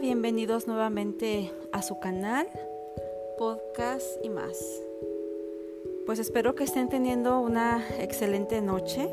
Bienvenidos 0.00 0.68
nuevamente 0.68 1.50
a 1.72 1.82
su 1.82 1.98
canal, 1.98 2.46
podcast 3.36 4.06
y 4.22 4.28
más. 4.28 4.56
Pues 6.06 6.20
espero 6.20 6.54
que 6.54 6.62
estén 6.62 6.88
teniendo 6.88 7.40
una 7.40 7.84
excelente 7.98 8.60
noche 8.60 9.08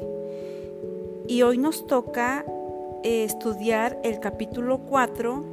y 1.27 1.41
hoy 1.41 1.57
nos 1.57 1.87
toca 1.87 2.45
eh, 3.03 3.23
estudiar 3.23 3.99
el 4.03 4.19
capítulo 4.19 4.77
4 4.77 5.43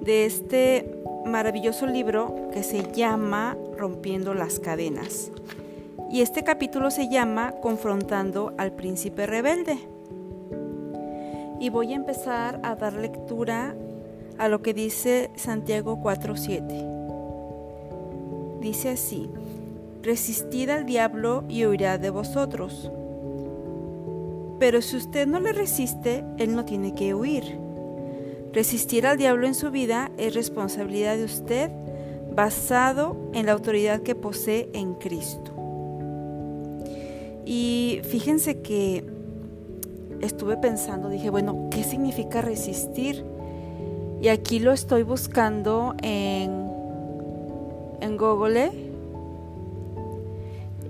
de 0.00 0.26
este 0.26 1.00
maravilloso 1.24 1.86
libro 1.86 2.48
que 2.52 2.64
se 2.64 2.90
llama 2.92 3.56
Rompiendo 3.76 4.34
las 4.34 4.58
cadenas. 4.58 5.30
Y 6.10 6.22
este 6.22 6.42
capítulo 6.42 6.90
se 6.90 7.08
llama 7.08 7.54
Confrontando 7.62 8.52
al 8.58 8.72
príncipe 8.72 9.26
rebelde. 9.26 9.78
Y 11.60 11.70
voy 11.70 11.92
a 11.92 11.96
empezar 11.96 12.58
a 12.64 12.74
dar 12.74 12.94
lectura 12.94 13.76
a 14.40 14.48
lo 14.48 14.62
que 14.62 14.72
dice 14.72 15.30
Santiago 15.36 16.00
4:7. 16.00 16.86
Dice 18.60 18.88
así, 18.88 19.28
resistid 20.02 20.70
al 20.70 20.86
diablo 20.86 21.44
y 21.46 21.66
huirá 21.66 21.98
de 21.98 22.08
vosotros. 22.08 22.90
Pero 24.58 24.80
si 24.80 24.96
usted 24.96 25.26
no 25.26 25.40
le 25.40 25.52
resiste, 25.52 26.24
él 26.38 26.56
no 26.56 26.64
tiene 26.64 26.94
que 26.94 27.14
huir. 27.14 27.58
Resistir 28.54 29.06
al 29.06 29.18
diablo 29.18 29.46
en 29.46 29.54
su 29.54 29.70
vida 29.70 30.10
es 30.16 30.34
responsabilidad 30.34 31.18
de 31.18 31.24
usted 31.24 31.70
basado 32.34 33.18
en 33.34 33.44
la 33.44 33.52
autoridad 33.52 34.00
que 34.00 34.14
posee 34.14 34.70
en 34.72 34.94
Cristo. 34.94 35.52
Y 37.44 38.00
fíjense 38.04 38.62
que 38.62 39.04
estuve 40.22 40.56
pensando, 40.56 41.10
dije, 41.10 41.28
bueno, 41.28 41.68
¿qué 41.70 41.84
significa 41.84 42.40
resistir? 42.40 43.29
Y 44.20 44.28
aquí 44.28 44.58
lo 44.58 44.72
estoy 44.72 45.02
buscando 45.02 45.94
en, 46.02 46.70
en 48.00 48.16
Google 48.18 48.70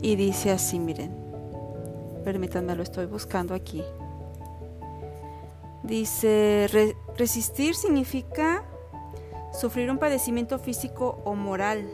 y 0.02 0.16
dice 0.16 0.50
así, 0.50 0.80
miren, 0.80 1.12
permítanme, 2.24 2.74
lo 2.74 2.82
estoy 2.82 3.06
buscando 3.06 3.54
aquí. 3.54 3.84
Dice, 5.84 6.68
resistir 7.16 7.76
significa 7.76 8.64
sufrir 9.52 9.90
un 9.90 9.98
padecimiento 9.98 10.58
físico 10.58 11.20
o 11.24 11.34
moral 11.34 11.88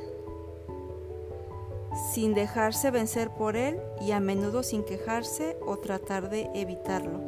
sin 2.13 2.35
dejarse 2.35 2.91
vencer 2.91 3.31
por 3.31 3.57
él 3.57 3.79
y 4.01 4.13
a 4.13 4.21
menudo 4.21 4.63
sin 4.63 4.85
quejarse 4.85 5.59
o 5.67 5.77
tratar 5.79 6.31
de 6.31 6.51
evitarlo. 6.55 7.21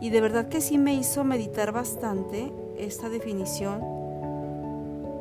Y 0.00 0.10
de 0.10 0.20
verdad 0.20 0.48
que 0.48 0.60
sí 0.60 0.78
me 0.78 0.94
hizo 0.94 1.24
meditar 1.24 1.72
bastante 1.72 2.52
esta 2.78 3.08
definición 3.08 3.98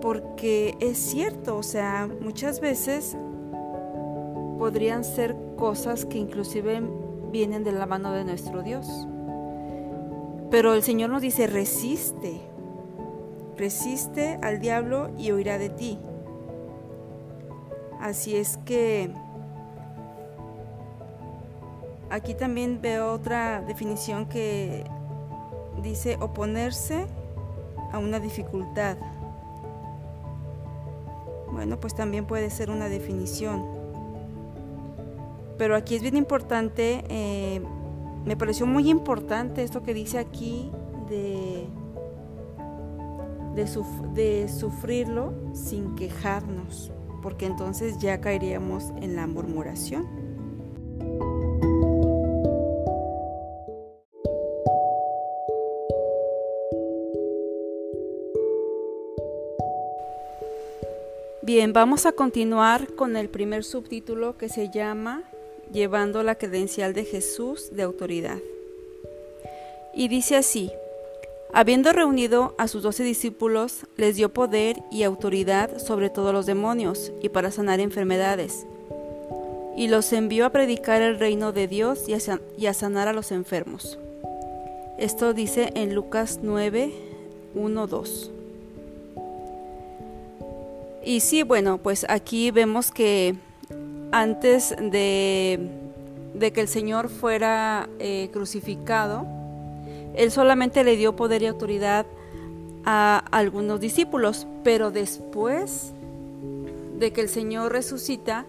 porque 0.01 0.77
es 0.79 0.97
cierto, 0.97 1.57
o 1.57 1.63
sea, 1.63 2.07
muchas 2.21 2.59
veces 2.59 3.17
podrían 4.57 5.03
ser 5.03 5.35
cosas 5.57 6.05
que 6.05 6.17
inclusive 6.17 6.81
vienen 7.31 7.63
de 7.63 7.71
la 7.71 7.85
mano 7.85 8.11
de 8.11 8.23
nuestro 8.23 8.61
Dios. 8.61 9.07
Pero 10.49 10.73
el 10.73 10.83
Señor 10.83 11.09
nos 11.09 11.21
dice, 11.21 11.47
resiste, 11.47 12.39
resiste 13.57 14.39
al 14.41 14.59
diablo 14.59 15.09
y 15.17 15.31
huirá 15.31 15.57
de 15.57 15.69
ti. 15.69 15.99
Así 17.99 18.35
es 18.37 18.57
que 18.57 19.11
aquí 22.09 22.33
también 22.33 22.81
veo 22.81 23.11
otra 23.11 23.61
definición 23.61 24.27
que 24.27 24.85
dice 25.81 26.17
oponerse 26.21 27.07
a 27.91 27.99
una 27.99 28.19
dificultad. 28.19 28.97
Bueno, 31.51 31.79
pues 31.79 31.95
también 31.95 32.25
puede 32.25 32.49
ser 32.49 32.69
una 32.69 32.89
definición. 32.89 33.65
Pero 35.57 35.75
aquí 35.75 35.95
es 35.95 36.01
bien 36.01 36.17
importante, 36.17 37.03
eh, 37.09 37.61
me 38.25 38.37
pareció 38.37 38.65
muy 38.65 38.89
importante 38.89 39.63
esto 39.63 39.81
que 39.81 39.93
dice 39.93 40.19
aquí 40.19 40.71
de, 41.09 41.67
de 44.13 44.47
sufrirlo 44.47 45.33
sin 45.53 45.95
quejarnos 45.95 46.91
porque 47.21 47.45
entonces 47.45 47.97
ya 47.99 48.21
caeríamos 48.21 48.93
en 49.01 49.15
la 49.15 49.27
murmuración. 49.27 50.07
Bien, 61.47 61.71
vamos 61.71 62.05
a 62.05 62.11
continuar 62.11 62.93
con 62.95 63.15
el 63.15 63.29
primer 63.29 63.63
subtítulo 63.63 64.37
que 64.37 64.49
se 64.49 64.69
llama 64.69 65.23
Llevando 65.71 66.21
la 66.21 66.35
credencial 66.35 66.93
de 66.93 67.05
Jesús 67.05 67.69
de 67.71 67.83
autoridad. 67.83 68.39
Y 69.93 70.09
dice 70.09 70.35
así, 70.35 70.69
Habiendo 71.53 71.93
reunido 71.93 72.53
a 72.57 72.67
sus 72.67 72.83
doce 72.83 73.05
discípulos, 73.05 73.85
les 73.95 74.17
dio 74.17 74.33
poder 74.33 74.83
y 74.91 75.03
autoridad 75.03 75.77
sobre 75.79 76.09
todos 76.09 76.33
los 76.33 76.45
demonios 76.45 77.13
y 77.21 77.29
para 77.29 77.49
sanar 77.49 77.79
enfermedades. 77.79 78.67
Y 79.77 79.87
los 79.87 80.11
envió 80.11 80.47
a 80.47 80.49
predicar 80.49 81.01
el 81.01 81.17
reino 81.17 81.53
de 81.53 81.69
Dios 81.69 82.09
y 82.09 82.65
a, 82.65 82.73
sanar 82.73 83.07
a 83.07 83.13
los 83.13 83.31
enfermos. 83.31 83.97
Esto 84.97 85.33
dice 85.33 85.71
en 85.75 85.95
Lucas 85.95 86.41
9, 86.43 86.91
1, 87.55 87.87
2. 87.87 88.31
Y 91.07 91.21
sí, 91.21 91.43
bueno, 91.43 91.77
pues 91.77 92.05
aquí 92.09 92.51
vemos 92.51 92.91
que 92.91 93.33
antes 94.11 94.75
de, 94.77 95.69
que 96.53 96.59
el 96.59 96.67
Señor 96.67 97.07
fuera 97.07 97.87
eh, 97.99 98.29
crucificado, 98.33 99.25
él 100.15 100.31
solamente 100.31 100.83
le 100.83 100.97
dio 100.97 101.15
poder 101.15 101.43
y 101.43 101.45
autoridad 101.45 102.05
a 102.83 103.23
algunos 103.31 103.79
discípulos, 103.79 104.47
pero 104.65 104.91
después 104.91 105.93
de 106.99 107.13
que 107.13 107.21
el 107.21 107.29
Señor 107.29 107.71
resucita, 107.71 108.45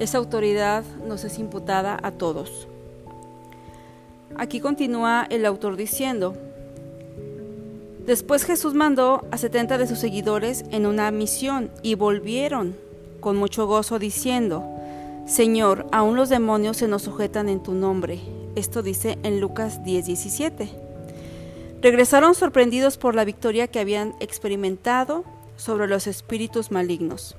esa 0.00 0.18
autoridad 0.18 0.82
nos 1.06 1.22
es 1.22 1.38
imputada 1.38 1.96
a 2.02 2.10
todos. 2.10 2.66
Aquí 4.34 4.58
continúa 4.58 5.28
el 5.30 5.46
autor 5.46 5.76
diciendo, 5.76 6.36
Después 8.06 8.44
Jesús 8.44 8.74
mandó 8.74 9.24
a 9.30 9.38
setenta 9.38 9.78
de 9.78 9.86
sus 9.86 9.98
seguidores 9.98 10.66
en 10.70 10.84
una 10.84 11.10
misión 11.10 11.70
y 11.82 11.94
volvieron 11.94 12.76
con 13.20 13.36
mucho 13.36 13.66
gozo 13.66 13.98
diciendo, 13.98 14.62
Señor, 15.26 15.86
aún 15.90 16.14
los 16.14 16.28
demonios 16.28 16.76
se 16.76 16.86
nos 16.86 17.00
sujetan 17.00 17.48
en 17.48 17.62
tu 17.62 17.72
nombre. 17.72 18.20
Esto 18.56 18.82
dice 18.82 19.18
en 19.22 19.40
Lucas 19.40 19.82
10:17. 19.82 20.68
Regresaron 21.80 22.34
sorprendidos 22.34 22.98
por 22.98 23.14
la 23.14 23.24
victoria 23.24 23.68
que 23.68 23.80
habían 23.80 24.14
experimentado 24.20 25.24
sobre 25.56 25.88
los 25.88 26.06
espíritus 26.06 26.70
malignos. 26.70 27.36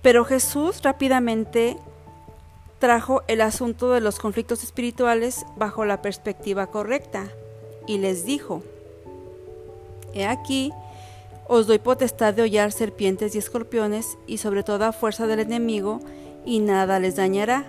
Pero 0.00 0.24
Jesús 0.24 0.82
rápidamente 0.82 1.76
trajo 2.78 3.22
el 3.28 3.42
asunto 3.42 3.92
de 3.92 4.00
los 4.00 4.18
conflictos 4.18 4.64
espirituales 4.64 5.44
bajo 5.56 5.84
la 5.84 6.00
perspectiva 6.00 6.68
correcta 6.68 7.28
y 7.86 7.98
les 7.98 8.24
dijo, 8.24 8.62
He 10.14 10.26
aquí, 10.26 10.72
os 11.48 11.66
doy 11.66 11.78
potestad 11.78 12.34
de 12.34 12.42
hollar 12.42 12.72
serpientes 12.72 13.34
y 13.34 13.38
escorpiones 13.38 14.18
y 14.26 14.38
sobre 14.38 14.62
toda 14.62 14.92
fuerza 14.92 15.26
del 15.26 15.40
enemigo, 15.40 16.00
y 16.44 16.60
nada 16.60 16.98
les 16.98 17.16
dañará. 17.16 17.64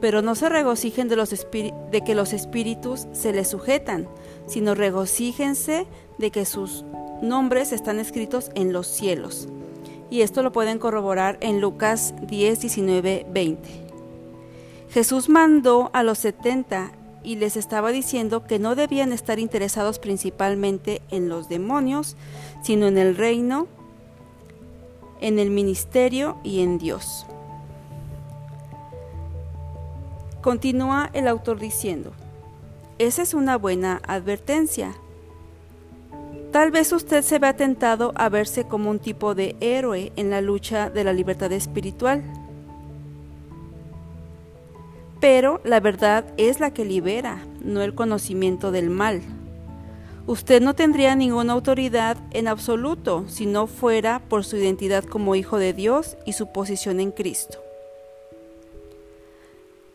Pero 0.00 0.22
no 0.22 0.34
se 0.34 0.48
regocijen 0.48 1.08
de, 1.08 1.16
los 1.16 1.30
de 1.30 2.02
que 2.04 2.14
los 2.14 2.32
espíritus 2.32 3.06
se 3.12 3.32
les 3.32 3.48
sujetan, 3.48 4.08
sino 4.46 4.74
regocíjense 4.74 5.86
de 6.18 6.30
que 6.30 6.44
sus 6.44 6.84
nombres 7.22 7.72
están 7.72 7.98
escritos 7.98 8.50
en 8.54 8.72
los 8.72 8.86
cielos. 8.86 9.48
Y 10.10 10.20
esto 10.20 10.42
lo 10.42 10.52
pueden 10.52 10.78
corroborar 10.78 11.38
en 11.40 11.60
Lucas 11.60 12.14
10, 12.22 12.60
19, 12.60 13.26
20. 13.30 13.68
Jesús 14.90 15.28
mandó 15.28 15.90
a 15.92 16.02
los 16.02 16.18
70 16.18 16.92
y 17.26 17.34
les 17.34 17.56
estaba 17.56 17.90
diciendo 17.90 18.46
que 18.46 18.60
no 18.60 18.76
debían 18.76 19.12
estar 19.12 19.40
interesados 19.40 19.98
principalmente 19.98 21.02
en 21.10 21.28
los 21.28 21.48
demonios, 21.48 22.16
sino 22.62 22.86
en 22.86 22.96
el 22.96 23.16
reino, 23.16 23.66
en 25.20 25.40
el 25.40 25.50
ministerio 25.50 26.36
y 26.44 26.60
en 26.60 26.78
Dios. 26.78 27.26
Continúa 30.40 31.10
el 31.14 31.26
autor 31.26 31.58
diciendo, 31.58 32.12
esa 33.00 33.22
es 33.22 33.34
una 33.34 33.58
buena 33.58 34.00
advertencia. 34.06 34.94
Tal 36.52 36.70
vez 36.70 36.92
usted 36.92 37.22
se 37.22 37.40
vea 37.40 37.56
tentado 37.56 38.12
a 38.14 38.28
verse 38.28 38.68
como 38.68 38.88
un 38.88 39.00
tipo 39.00 39.34
de 39.34 39.56
héroe 39.60 40.12
en 40.14 40.30
la 40.30 40.40
lucha 40.40 40.90
de 40.90 41.02
la 41.02 41.12
libertad 41.12 41.50
espiritual. 41.50 42.22
Pero 45.20 45.60
la 45.64 45.80
verdad 45.80 46.24
es 46.36 46.60
la 46.60 46.72
que 46.72 46.84
libera, 46.84 47.44
no 47.62 47.82
el 47.82 47.94
conocimiento 47.94 48.70
del 48.70 48.90
mal. 48.90 49.22
Usted 50.26 50.60
no 50.60 50.74
tendría 50.74 51.14
ninguna 51.14 51.52
autoridad 51.52 52.16
en 52.32 52.48
absoluto 52.48 53.24
si 53.28 53.46
no 53.46 53.68
fuera 53.68 54.20
por 54.28 54.44
su 54.44 54.56
identidad 54.56 55.04
como 55.04 55.36
hijo 55.36 55.58
de 55.58 55.72
Dios 55.72 56.16
y 56.24 56.32
su 56.32 56.48
posición 56.48 56.98
en 56.98 57.12
Cristo. 57.12 57.62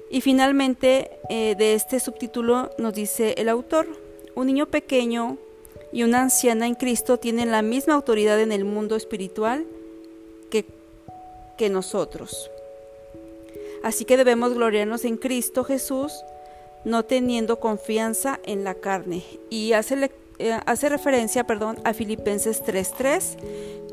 Y 0.09 0.21
finalmente, 0.21 1.11
eh, 1.29 1.55
de 1.55 1.73
este 1.73 1.99
subtítulo 1.99 2.71
nos 2.77 2.93
dice 2.93 3.35
el 3.37 3.49
autor, 3.49 3.87
un 4.35 4.47
niño 4.47 4.67
pequeño 4.67 5.37
y 5.93 6.03
una 6.03 6.21
anciana 6.21 6.65
en 6.65 6.75
Cristo 6.75 7.17
tienen 7.17 7.51
la 7.51 7.61
misma 7.61 7.93
autoridad 7.93 8.39
en 8.39 8.51
el 8.51 8.63
mundo 8.63 8.95
espiritual 8.95 9.65
que, 10.49 10.65
que 11.57 11.69
nosotros. 11.69 12.49
Así 13.83 14.05
que 14.05 14.17
debemos 14.17 14.53
gloriarnos 14.53 15.05
en 15.05 15.17
Cristo 15.17 15.63
Jesús, 15.63 16.23
no 16.85 17.03
teniendo 17.03 17.59
confianza 17.59 18.39
en 18.45 18.63
la 18.63 18.75
carne. 18.75 19.23
Y 19.49 19.73
hace, 19.73 20.11
eh, 20.39 20.59
hace 20.65 20.89
referencia 20.89 21.45
perdón, 21.45 21.77
a 21.83 21.93
Filipenses 21.93 22.63
3.3 22.63 23.37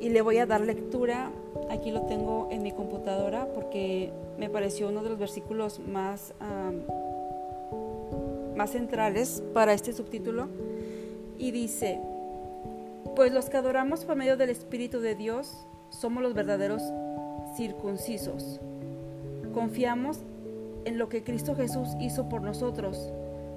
y 0.01 0.11
le 0.11 0.21
voy 0.21 0.39
a 0.39 0.47
dar 0.47 0.61
lectura. 0.61 1.31
Aquí 1.71 1.91
lo 1.91 2.03
tengo 2.03 2.49
en 2.51 2.63
mi 2.63 2.73
computadora 2.73 3.49
porque 3.55 4.13
me 4.39 4.51
pareció 4.51 4.89
uno 4.89 5.03
de 5.03 5.11
los 5.11 5.19
versículos 5.19 5.81
más, 5.81 6.35
más 8.57 8.71
centrales 8.71 9.43
para 9.55 9.73
este 9.73 9.93
subtítulo. 9.93 10.49
Y 11.39 11.51
dice, 11.51 11.99
pues 13.17 13.33
los 13.33 13.49
que 13.49 13.57
adoramos 13.57 14.05
por 14.05 14.17
medio 14.17 14.37
del 14.37 14.51
Espíritu 14.51 15.01
de 15.01 15.15
Dios 15.15 15.67
somos 15.89 16.23
los 16.23 16.35
verdaderos 16.35 16.83
circuncisos 17.57 18.61
Confiamos 19.59 20.21
en 20.85 20.99
lo 20.99 21.09
que 21.09 21.25
Cristo 21.25 21.57
Jesús 21.57 21.89
hizo 21.99 22.29
por 22.29 22.43
nosotros. 22.43 23.11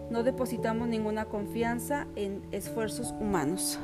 No 0.09 0.23
depositamos 0.23 0.87
ninguna 0.87 1.25
confianza 1.25 2.07
en 2.15 2.41
esfuerzos 2.51 3.13
humanos. 3.19 3.77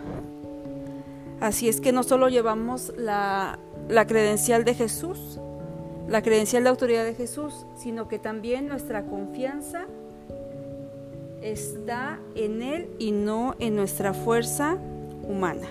Así 1.40 1.70
es 1.70 1.80
que 1.80 1.92
no 1.92 2.02
solo 2.02 2.28
llevamos 2.30 2.92
la, 2.98 3.60
credencial 4.08 4.64
de 4.64 4.74
Jesús, 4.74 5.40
la 6.08 6.24
credencial 6.24 6.64
de 6.64 6.70
autoridad 6.72 7.06
de 7.06 7.14
Jesús, 7.14 7.68
sino 7.76 8.08
que 8.08 8.18
también 8.18 8.68
nuestra 8.68 9.04
confianza 9.04 9.86
está 11.44 12.20
en 12.34 12.64
Él 12.64 12.90
y 12.98 13.12
no 13.12 13.54
en 13.60 13.76
nuestra 13.76 14.16
fuerza 14.16 14.80
humana. 15.30 15.68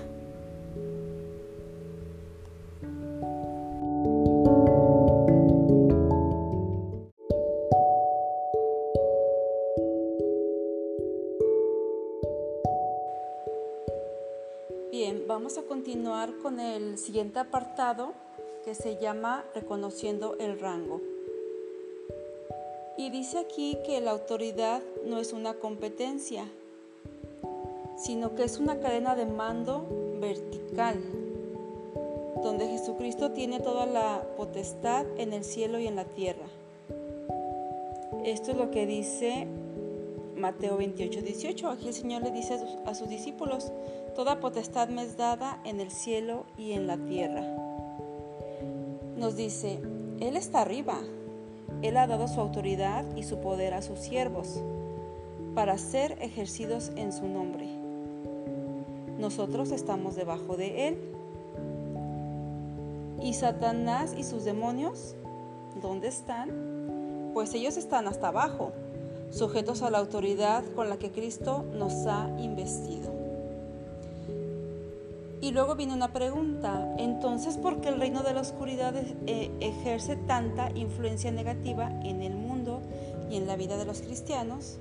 Continuar 15.87 16.39
con 16.39 16.59
el 16.59 16.99
siguiente 16.99 17.39
apartado 17.39 18.13
que 18.65 18.75
se 18.75 18.97
llama 18.97 19.45
Reconociendo 19.55 20.37
el 20.41 20.59
rango. 20.59 21.01
Y 22.99 23.11
dice 23.11 23.39
aquí 23.39 23.79
que 23.87 24.01
la 24.01 24.11
autoridad 24.11 24.83
no 25.05 25.21
es 25.21 25.33
una 25.33 25.55
competencia, 25.55 26.43
sino 27.97 28.35
que 28.35 28.43
es 28.43 28.59
una 28.59 28.81
cadena 28.81 29.15
de 29.15 29.27
mando 29.27 29.87
vertical, 30.21 30.97
donde 32.43 32.67
Jesucristo 32.67 33.31
tiene 33.31 33.61
toda 33.61 33.87
la 33.87 34.27
potestad 34.37 35.07
en 35.19 35.33
el 35.33 35.45
cielo 35.45 35.79
y 35.79 35.87
en 35.87 35.95
la 35.95 36.05
tierra. 36.07 36.47
Esto 38.25 38.51
es 38.51 38.57
lo 38.57 38.73
que 38.73 38.87
dice 38.87 39.47
Mateo 40.47 40.77
28, 40.77 41.23
18. 41.23 41.71
Aquí 41.71 41.89
el 41.89 41.95
Señor 41.95 42.23
le 42.23 42.31
dice 42.31 42.57
a 42.87 42.95
sus, 42.95 43.09
discípulos, 43.09 43.73
Toda 44.15 44.39
potestad 44.39 44.89
me 44.89 45.03
es 45.03 45.17
dada 45.17 45.61
en 45.65 45.81
el 45.81 45.91
cielo 45.91 46.47
y 46.57 46.71
en 46.71 46.87
la 46.87 46.97
tierra. 46.99 47.43
Nos 49.17 49.35
dice, 49.35 49.81
Él 50.21 50.37
está 50.37 50.61
arriba. 50.61 50.99
Él 51.83 51.97
ha 51.97 52.07
dado 52.07 52.29
su 52.29 52.41
autoridad 52.41 53.05
y 53.17 53.25
su 53.25 53.41
poder 53.41 53.75
a 53.75 53.83
sus 53.83 53.99
siervos 53.99 54.63
para 55.57 55.79
ser 55.79 56.17
ejercidos 56.21 56.93
en 56.95 57.13
su 57.13 57.27
nombre. 57.27 57.67
Nosotros 59.19 59.73
estamos 59.73 60.15
debajo 60.15 60.57
de 60.57 60.87
Él. 60.87 60.99
¿Y 63.21 63.35
Satanás 63.35 64.15
y 64.17 64.23
sus 64.23 64.45
demonios? 64.45 65.17
¿Dónde 65.83 66.07
están? 66.07 67.33
Pues 67.35 67.53
ellos 67.53 67.77
están 67.77 68.07
hasta 68.07 68.29
abajo, 68.29 68.73
sujetos 69.37 69.83
a 69.83 69.91
la 69.91 69.99
autoridad 69.99 70.65
con 70.75 70.89
la 70.89 70.99
que 70.99 71.11
Cristo 71.11 71.65
nos 71.75 72.07
ha 72.07 72.31
investido. 72.39 73.13
Y 75.43 75.53
luego 75.53 75.75
viene 75.75 75.93
una 75.93 76.13
pregunta, 76.13 76.95
entonces, 76.97 77.59
¿por 77.59 77.83
qué 77.83 77.89
el 77.89 78.01
reino 78.01 78.23
de 78.23 78.33
la 78.33 78.41
oscuridad 78.41 78.95
eh, 78.97 79.51
ejerce 79.61 80.17
tanta 80.17 80.71
influencia 80.71 81.31
negativa 81.31 81.91
en 82.03 82.23
el 82.23 82.35
mundo 82.35 82.81
y 83.31 83.37
en 83.37 83.47
la 83.47 83.57
vida 83.57 83.77
de 83.77 83.85
los 83.85 84.01
cristianos? 84.01 84.79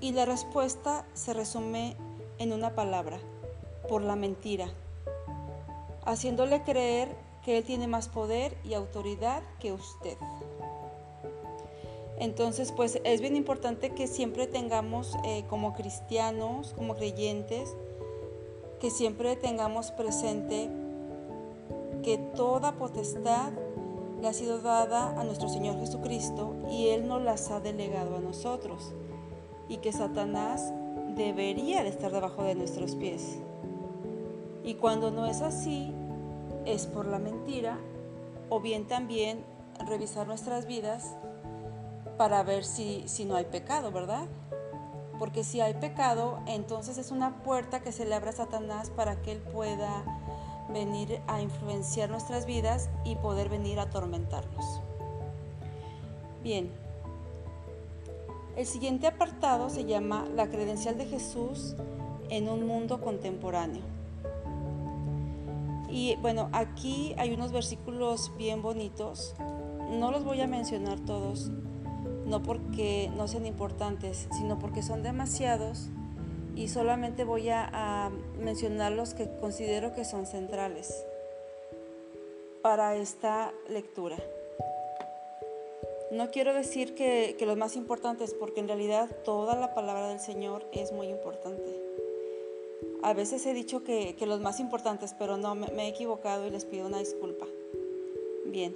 Y 0.00 0.12
la 0.12 0.24
respuesta 0.24 1.04
se 1.14 1.34
resume 1.34 1.96
en 2.38 2.52
una 2.52 2.76
palabra, 2.76 3.18
por 3.88 4.02
la 4.02 4.14
mentira, 4.14 4.68
haciéndole 6.06 6.62
creer 6.62 7.08
que 7.44 7.58
Él 7.58 7.64
tiene 7.64 7.88
más 7.88 8.08
poder 8.08 8.56
y 8.62 8.74
autoridad 8.74 9.42
que 9.58 9.72
usted. 9.72 10.16
Entonces, 12.20 12.70
pues 12.70 13.00
es 13.04 13.22
bien 13.22 13.34
importante 13.34 13.90
que 13.90 14.06
siempre 14.06 14.46
tengamos 14.46 15.16
eh, 15.24 15.44
como 15.48 15.72
cristianos, 15.72 16.74
como 16.74 16.94
creyentes, 16.94 17.74
que 18.78 18.90
siempre 18.90 19.36
tengamos 19.36 19.90
presente 19.90 20.68
que 22.02 22.18
toda 22.18 22.72
potestad 22.72 23.52
le 24.20 24.28
ha 24.28 24.34
sido 24.34 24.60
dada 24.60 25.18
a 25.18 25.24
nuestro 25.24 25.48
Señor 25.48 25.78
Jesucristo 25.80 26.54
y 26.70 26.88
Él 26.88 27.08
nos 27.08 27.22
las 27.22 27.50
ha 27.50 27.60
delegado 27.60 28.16
a 28.16 28.20
nosotros 28.20 28.92
y 29.70 29.78
que 29.78 29.92
Satanás 29.92 30.74
debería 31.16 31.82
de 31.82 31.88
estar 31.88 32.12
debajo 32.12 32.42
de 32.42 32.54
nuestros 32.54 32.96
pies. 32.96 33.38
Y 34.62 34.74
cuando 34.74 35.10
no 35.10 35.24
es 35.24 35.40
así, 35.40 35.94
es 36.66 36.86
por 36.86 37.06
la 37.06 37.18
mentira 37.18 37.78
o 38.50 38.60
bien 38.60 38.86
también 38.86 39.42
revisar 39.86 40.26
nuestras 40.26 40.66
vidas 40.66 41.16
para 42.20 42.42
ver 42.42 42.66
si, 42.66 43.02
si 43.06 43.24
no 43.24 43.34
hay 43.34 43.46
pecado, 43.46 43.92
¿verdad? 43.92 44.26
Porque 45.18 45.42
si 45.42 45.62
hay 45.62 45.72
pecado, 45.72 46.40
entonces 46.46 46.98
es 46.98 47.12
una 47.12 47.42
puerta 47.42 47.80
que 47.80 47.92
se 47.92 48.04
le 48.04 48.14
abre 48.14 48.28
a 48.28 48.32
Satanás 48.34 48.90
para 48.90 49.22
que 49.22 49.32
él 49.32 49.38
pueda 49.38 50.04
venir 50.70 51.22
a 51.28 51.40
influenciar 51.40 52.10
nuestras 52.10 52.44
vidas 52.44 52.90
y 53.06 53.16
poder 53.16 53.48
venir 53.48 53.78
a 53.78 53.84
atormentarnos. 53.84 54.82
Bien, 56.42 56.70
el 58.54 58.66
siguiente 58.66 59.06
apartado 59.06 59.70
se 59.70 59.86
llama 59.86 60.26
La 60.34 60.50
credencial 60.50 60.98
de 60.98 61.06
Jesús 61.06 61.74
en 62.28 62.50
un 62.50 62.66
mundo 62.66 63.00
contemporáneo. 63.00 63.84
Y 65.88 66.16
bueno, 66.16 66.50
aquí 66.52 67.14
hay 67.16 67.32
unos 67.32 67.50
versículos 67.50 68.30
bien 68.36 68.60
bonitos. 68.60 69.34
No 69.90 70.10
los 70.10 70.22
voy 70.22 70.42
a 70.42 70.46
mencionar 70.46 71.00
todos, 71.00 71.50
no 72.30 72.44
porque 72.44 73.10
no 73.16 73.26
sean 73.26 73.44
importantes, 73.44 74.28
sino 74.38 74.58
porque 74.58 74.82
son 74.82 75.02
demasiados 75.02 75.88
y 76.54 76.68
solamente 76.68 77.24
voy 77.24 77.48
a, 77.50 78.10
mencionar 78.38 78.92
los 78.92 79.14
que 79.14 79.28
considero 79.40 79.92
que 79.92 80.04
son 80.04 80.26
centrales 80.26 81.04
para 82.62 82.96
esta 82.96 83.52
lectura. 83.68 84.16
No 86.12 86.30
quiero 86.30 86.54
decir 86.54 86.94
que, 86.94 87.36
los 87.40 87.56
más 87.56 87.76
importantes, 87.76 88.34
porque 88.34 88.60
en 88.60 88.68
realidad 88.68 89.08
toda 89.24 89.56
la 89.56 89.74
palabra 89.74 90.08
del 90.08 90.20
Señor 90.20 90.64
es 90.72 90.92
muy 90.92 91.08
importante. 91.08 91.80
A 93.02 93.12
veces 93.12 93.44
he 93.46 93.54
dicho 93.54 93.82
que, 93.82 94.16
los 94.26 94.40
más 94.40 94.60
importantes, 94.60 95.14
pero 95.18 95.36
no, 95.36 95.54
me, 95.54 95.66
he 95.84 95.88
equivocado 95.88 96.46
y 96.46 96.50
les 96.50 96.64
pido 96.64 96.86
una 96.86 96.98
disculpa. 96.98 97.46
Bien, 98.46 98.74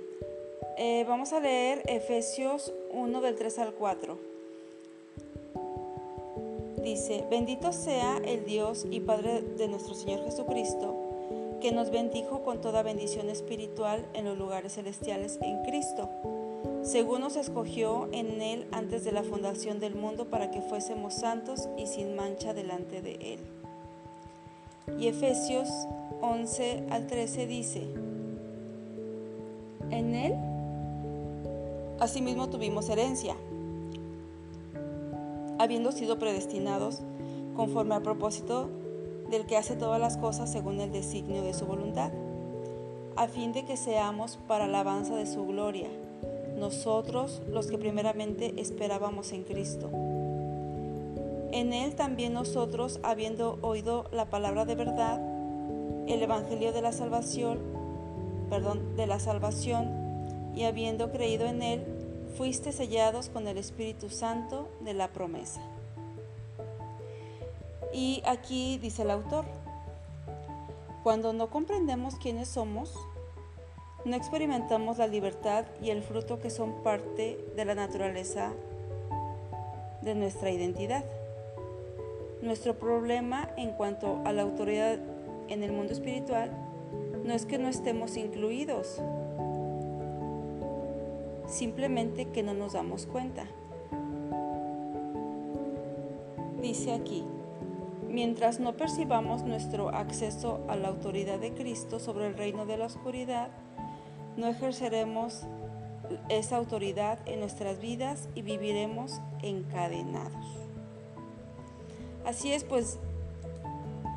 eh, 0.76 1.04
vamos 1.08 1.32
a 1.32 1.40
leer 1.40 1.82
Efesios 1.86 2.72
1 2.94 3.20
del 3.20 3.34
3 3.34 3.58
al 3.58 3.74
4. 3.74 4.18
Dice, 6.82 7.24
bendito 7.30 7.72
sea 7.72 8.18
el 8.24 8.44
Dios 8.44 8.86
y 8.90 9.00
Padre 9.00 9.42
de 9.42 9.68
nuestro 9.68 9.94
Señor 9.94 10.22
Jesucristo, 10.24 10.94
que 11.60 11.72
nos 11.72 11.90
bendijo 11.90 12.42
con 12.42 12.60
toda 12.60 12.82
bendición 12.82 13.30
espiritual 13.30 14.06
en 14.12 14.26
los 14.26 14.38
lugares 14.38 14.74
celestiales 14.74 15.38
en 15.40 15.62
Cristo, 15.64 16.10
según 16.82 17.22
nos 17.22 17.36
escogió 17.36 18.08
en 18.12 18.42
Él 18.42 18.66
antes 18.70 19.02
de 19.04 19.12
la 19.12 19.22
fundación 19.22 19.80
del 19.80 19.94
mundo 19.94 20.26
para 20.26 20.50
que 20.50 20.60
fuésemos 20.60 21.14
santos 21.14 21.68
y 21.78 21.86
sin 21.86 22.14
mancha 22.14 22.52
delante 22.52 23.00
de 23.00 23.14
Él. 23.14 23.40
Y 24.98 25.08
Efesios 25.08 25.68
11 26.20 26.84
al 26.90 27.06
13 27.06 27.46
dice, 27.46 27.82
en 29.90 30.14
Él 30.14 30.34
Asimismo 32.04 32.50
tuvimos 32.50 32.90
herencia, 32.90 33.34
habiendo 35.58 35.90
sido 35.90 36.18
predestinados 36.18 37.00
conforme 37.56 37.94
al 37.94 38.02
propósito 38.02 38.68
del 39.30 39.46
que 39.46 39.56
hace 39.56 39.74
todas 39.74 39.98
las 39.98 40.18
cosas 40.18 40.52
según 40.52 40.82
el 40.82 40.92
designio 40.92 41.42
de 41.42 41.54
su 41.54 41.64
voluntad, 41.64 42.12
a 43.16 43.26
fin 43.26 43.54
de 43.54 43.64
que 43.64 43.78
seamos 43.78 44.38
para 44.46 44.66
alabanza 44.66 45.16
de 45.16 45.24
su 45.24 45.46
gloria, 45.46 45.88
nosotros 46.58 47.40
los 47.48 47.68
que 47.68 47.78
primeramente 47.78 48.52
esperábamos 48.60 49.32
en 49.32 49.44
Cristo. 49.44 49.88
En 51.52 51.72
Él 51.72 51.94
también 51.94 52.34
nosotros, 52.34 53.00
habiendo 53.02 53.56
oído 53.62 54.10
la 54.12 54.28
palabra 54.28 54.66
de 54.66 54.74
verdad, 54.74 55.22
el 56.06 56.20
Evangelio 56.20 56.74
de 56.74 56.82
la 56.82 56.92
salvación, 56.92 57.60
perdón, 58.50 58.94
de 58.94 59.06
la 59.06 59.18
salvación, 59.18 60.04
y 60.54 60.64
habiendo 60.64 61.10
creído 61.10 61.46
en 61.46 61.62
Él, 61.62 61.93
fuiste 62.36 62.72
sellados 62.72 63.28
con 63.28 63.46
el 63.46 63.58
Espíritu 63.58 64.10
Santo 64.10 64.68
de 64.80 64.94
la 64.94 65.08
promesa. 65.08 65.60
Y 67.92 68.22
aquí 68.26 68.78
dice 68.78 69.02
el 69.02 69.10
autor, 69.10 69.44
cuando 71.04 71.32
no 71.32 71.48
comprendemos 71.48 72.16
quiénes 72.16 72.48
somos, 72.48 72.94
no 74.04 74.16
experimentamos 74.16 74.98
la 74.98 75.06
libertad 75.06 75.64
y 75.80 75.90
el 75.90 76.02
fruto 76.02 76.40
que 76.40 76.50
son 76.50 76.82
parte 76.82 77.38
de 77.56 77.64
la 77.64 77.74
naturaleza 77.74 78.52
de 80.02 80.14
nuestra 80.14 80.50
identidad. 80.50 81.04
Nuestro 82.42 82.74
problema 82.78 83.48
en 83.56 83.70
cuanto 83.70 84.20
a 84.24 84.32
la 84.32 84.42
autoridad 84.42 84.98
en 85.48 85.62
el 85.62 85.72
mundo 85.72 85.92
espiritual 85.92 86.50
no 87.24 87.32
es 87.32 87.46
que 87.46 87.58
no 87.58 87.68
estemos 87.68 88.16
incluidos, 88.16 89.00
simplemente 91.46 92.26
que 92.26 92.42
no 92.42 92.54
nos 92.54 92.72
damos 92.72 93.06
cuenta. 93.06 93.46
Dice 96.60 96.92
aquí, 96.92 97.24
mientras 98.08 98.60
no 98.60 98.74
percibamos 98.74 99.42
nuestro 99.42 99.90
acceso 99.90 100.60
a 100.68 100.76
la 100.76 100.88
autoridad 100.88 101.38
de 101.38 101.52
Cristo 101.52 101.98
sobre 101.98 102.26
el 102.26 102.34
reino 102.34 102.64
de 102.64 102.78
la 102.78 102.86
oscuridad, 102.86 103.50
no 104.36 104.46
ejerceremos 104.48 105.42
esa 106.28 106.56
autoridad 106.56 107.18
en 107.26 107.40
nuestras 107.40 107.80
vidas 107.80 108.28
y 108.34 108.42
viviremos 108.42 109.20
encadenados. 109.42 110.46
Así 112.24 112.52
es, 112.52 112.64
pues, 112.64 112.98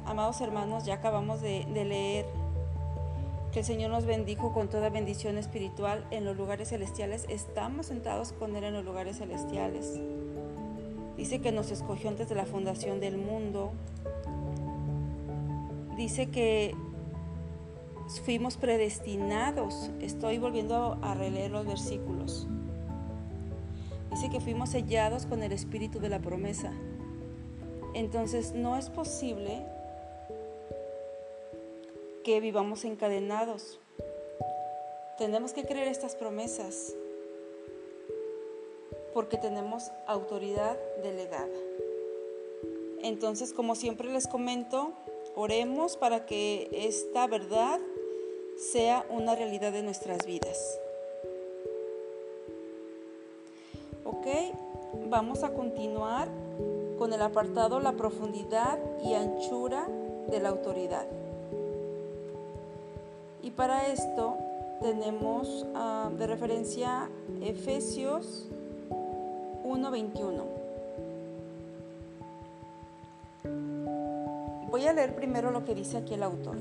amados 0.06 0.40
hermanos, 0.42 0.86
ya 0.86 0.96
acabamos 0.96 1.42
de, 1.42 1.66
leer 1.66 2.26
que 3.52 3.60
el 3.60 3.66
Señor 3.66 3.92
nos 3.92 4.06
bendijo 4.06 4.54
con 4.54 4.70
toda 4.70 4.90
bendición 4.90 5.38
espiritual 5.38 6.06
en 6.12 6.26
los 6.26 6.36
lugares 6.36 6.70
celestiales. 6.70 7.26
Estamos 7.30 7.88
sentados 7.88 8.34
con 8.34 8.56
Él 8.56 8.66
en 8.66 8.74
los 8.74 8.86
lugares 8.86 9.18
celestiales. 9.18 10.00
Dice 11.16 11.40
que 11.40 11.52
nos 11.52 11.72
escogió 11.72 12.10
antes 12.10 12.30
de 12.30 12.36
la 12.36 12.46
fundación 12.46 13.00
del 13.00 13.18
mundo. 13.18 13.72
Dice 15.96 16.30
que 16.30 16.76
fuimos 18.24 18.58
predestinados. 18.58 19.90
Estoy 20.00 20.38
volviendo 20.38 21.00
a 21.02 21.16
releer 21.16 21.52
los 21.52 21.66
versículos. 21.66 22.48
Dice 24.12 24.30
que 24.30 24.40
fuimos 24.40 24.70
sellados 24.70 25.26
con 25.26 25.42
el 25.42 25.52
espíritu 25.52 26.00
de 26.00 26.10
la 26.10 26.20
promesa. 26.20 26.72
Entonces 27.94 28.54
no 28.54 28.78
es 28.78 28.90
posible 28.90 29.66
que 32.28 32.42
vivamos 32.42 32.84
encadenados. 32.84 33.80
Tenemos 35.18 35.54
que 35.54 35.64
creer 35.64 35.88
estas 35.88 36.14
promesas 36.14 36.94
porque 39.14 39.38
tenemos 39.38 39.92
autoridad 40.08 40.78
delegada. 41.02 41.58
Entonces, 43.02 43.54
como 43.54 43.76
siempre 43.76 44.12
les 44.12 44.28
comento, 44.28 44.92
oremos 45.38 45.96
para 45.96 46.26
que 46.26 46.68
esta 46.74 47.28
verdad 47.28 47.80
sea 48.58 49.06
una 49.10 49.34
realidad 49.34 49.72
de 49.72 49.84
nuestras 49.84 50.26
vidas. 50.26 50.82
Ok, 54.04 54.28
vamos 55.10 55.46
a 55.46 55.54
continuar 55.54 56.28
con 56.98 57.14
el 57.14 57.22
apartado 57.22 57.80
La 57.80 57.94
profundidad 57.94 58.80
y 59.02 59.14
anchura 59.14 59.88
de 60.30 60.42
la 60.42 60.50
autoridad. 60.50 61.08
Y 63.48 63.52
para 63.52 63.88
esto 63.88 64.36
tenemos 64.82 65.66
ah, 65.74 66.12
de 66.20 66.28
referencia 66.28 67.10
Efesios 67.42 68.46
1.21. 69.64 70.44
Voy 74.70 74.86
a 74.86 74.92
leer 74.92 75.16
primero 75.16 75.52
lo 75.52 75.64
que 75.64 75.76
dice 75.76 75.96
aquí 75.96 76.16
el 76.16 76.24
autor. 76.24 76.58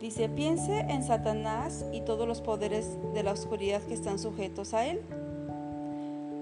Dice, 0.00 0.28
piense 0.28 0.78
en 0.88 1.02
Satanás 1.02 1.84
y 1.92 2.02
todos 2.02 2.28
los 2.28 2.40
poderes 2.40 2.86
de 3.12 3.24
la 3.24 3.32
oscuridad 3.32 3.82
que 3.82 3.94
están 3.94 4.20
sujetos 4.20 4.74
a 4.74 4.86
él. 4.86 5.00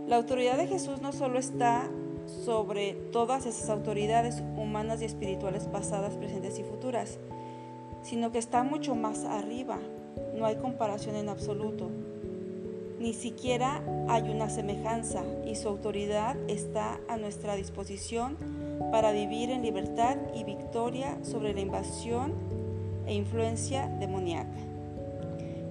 La 0.08 0.16
autoridad 0.16 0.58
de 0.58 0.66
Jesús 0.66 1.00
no 1.00 1.14
solo 1.14 1.38
está 1.38 1.88
sobre 2.44 2.92
todas 3.12 3.46
esas 3.46 3.70
autoridades 3.70 4.42
humanas 4.58 5.00
y 5.00 5.06
espirituales 5.06 5.68
pasadas, 5.68 6.16
presentes 6.18 6.58
y 6.58 6.64
futuras, 6.64 7.18
sino 8.04 8.30
que 8.30 8.38
está 8.38 8.62
mucho 8.62 8.94
más 8.94 9.24
arriba. 9.24 9.80
No 10.36 10.46
hay 10.46 10.56
comparación 10.56 11.16
en 11.16 11.28
absoluto. 11.28 11.90
Ni 13.00 13.12
siquiera 13.12 13.82
hay 14.08 14.30
una 14.30 14.48
semejanza 14.48 15.24
y 15.44 15.56
su 15.56 15.68
autoridad 15.68 16.36
está 16.48 17.00
a 17.08 17.16
nuestra 17.16 17.56
disposición 17.56 18.36
para 18.92 19.10
vivir 19.10 19.50
en 19.50 19.62
libertad 19.62 20.16
y 20.34 20.44
victoria 20.44 21.18
sobre 21.24 21.54
la 21.54 21.60
invasión 21.60 22.34
e 23.06 23.14
influencia 23.14 23.88
demoníaca. 23.88 24.58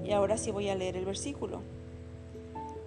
Y 0.03 0.11
ahora 0.11 0.37
sí 0.37 0.51
voy 0.51 0.69
a 0.69 0.75
leer 0.75 0.97
el 0.97 1.05
versículo. 1.05 1.61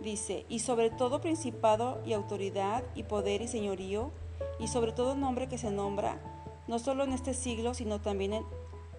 Dice, 0.02 0.44
y 0.48 0.60
sobre 0.60 0.90
todo 0.90 1.20
principado 1.20 2.00
y 2.04 2.12
autoridad 2.12 2.84
y 2.94 3.04
poder 3.04 3.42
y 3.42 3.48
señorío, 3.48 4.10
y 4.60 4.68
sobre 4.68 4.92
todo 4.92 5.16
nombre 5.16 5.48
que 5.48 5.58
se 5.58 5.70
nombra, 5.70 6.20
no 6.68 6.78
solo 6.78 7.04
en 7.04 7.12
este 7.12 7.34
siglo, 7.34 7.74
sino 7.74 8.00
también 8.00 8.32
en, 8.34 8.44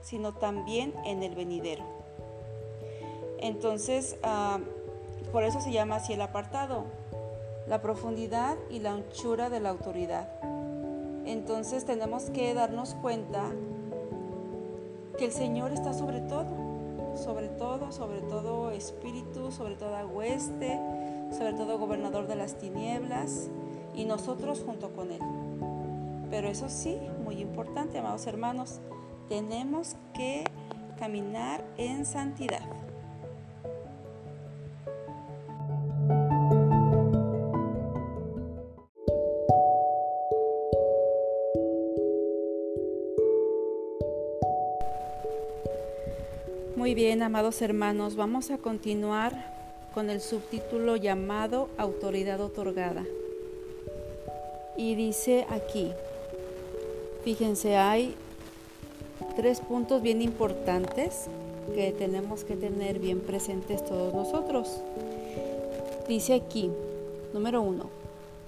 sino 0.07 0.33
también 0.33 0.93
en 1.03 1.21
el 1.21 1.35
venidero. 1.35 1.83
Entonces, 3.39 4.15
ah, 4.23 4.59
por 5.33 5.43
eso 5.43 5.59
se 5.59 5.73
llama 5.73 5.97
así 5.97 6.13
el 6.13 6.21
apartado, 6.21 6.85
la 7.67 7.81
profundidad 7.81 8.55
y 8.69 8.79
la 8.79 8.93
anchura 8.93 9.49
de 9.49 9.59
la 9.59 9.69
autoridad. 9.69 10.29
Entonces 11.25 11.83
tenemos 11.83 12.29
que 12.29 12.53
darnos 12.53 12.93
cuenta 12.93 13.51
que 15.17 15.25
el 15.25 15.33
Señor 15.33 15.73
está 15.73 15.93
sobre 15.93 16.21
todo, 16.21 16.47
sobre 17.17 17.49
todo, 17.49 17.91
sobre 17.91 18.21
todo 18.21 18.71
espíritu, 18.71 19.51
sobre 19.51 19.75
toda 19.75 20.05
hueste, 20.05 20.79
sobre 21.37 21.51
todo 21.51 21.77
gobernador 21.77 22.27
de 22.27 22.35
las 22.37 22.55
tinieblas 22.55 23.49
y 23.93 24.05
nosotros 24.05 24.63
junto 24.65 24.93
con 24.93 25.11
Él. 25.11 25.19
Pero 26.29 26.47
eso 26.47 26.69
sí, 26.69 26.97
muy 27.25 27.41
importante, 27.41 27.99
amados 27.99 28.25
hermanos, 28.25 28.79
tenemos 29.29 29.95
que 30.13 30.45
caminar 30.97 31.63
en 31.77 32.05
santidad. 32.05 32.61
Muy 46.75 46.93
bien, 46.93 47.21
amados 47.21 47.61
hermanos, 47.61 48.15
vamos 48.15 48.49
a 48.49 48.57
continuar 48.59 49.33
con 49.93 50.09
el 50.09 50.21
subtítulo 50.21 50.95
llamado 50.95 51.69
Autoridad 51.77 52.39
otorgada. 52.39 53.03
Y 54.77 54.95
dice 54.95 55.45
aquí, 55.49 55.91
fíjense, 57.23 57.77
hay 57.77 58.15
tres 59.37 59.61
puntos 59.61 60.01
bien 60.01 60.21
importantes 60.21 61.27
que 61.73 61.93
tenemos 61.93 62.43
que 62.43 62.57
tener 62.57 62.99
bien 62.99 63.21
presentes 63.21 63.85
todos 63.85 64.13
nosotros. 64.13 64.81
Dice 66.09 66.33
aquí, 66.33 66.69
número 67.33 67.61
uno, 67.61 67.89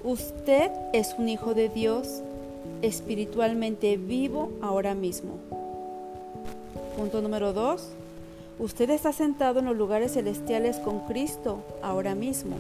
usted 0.03 0.72
es 0.91 1.15
un 1.17 1.29
hijo 1.29 1.53
de 1.53 1.69
Dios 1.69 2.22
espiritualmente 2.81 3.96
vivo 3.96 4.50
ahora 4.62 4.96
mismo. 4.96 5.36
Punto 6.98 7.22
número 7.22 7.53
dos, 7.53 7.89
Usted 8.60 8.89
está 8.89 9.13
sentado 9.13 9.60
en 9.60 9.65
los 9.65 9.77
lugares 9.77 10.15
celestiales 10.15 10.75
con 10.79 11.00
Cristo 11.08 11.63
ahora 11.81 12.13
mismo. 12.13 12.58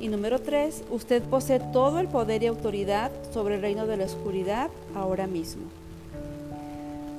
Y 0.00 0.08
número 0.08 0.38
tres, 0.38 0.82
usted 0.90 1.22
posee 1.24 1.60
todo 1.70 1.98
el 1.98 2.08
poder 2.08 2.42
y 2.42 2.46
autoridad 2.46 3.10
sobre 3.30 3.56
el 3.56 3.60
reino 3.60 3.86
de 3.86 3.98
la 3.98 4.06
oscuridad 4.06 4.70
ahora 4.94 5.26
mismo. 5.26 5.64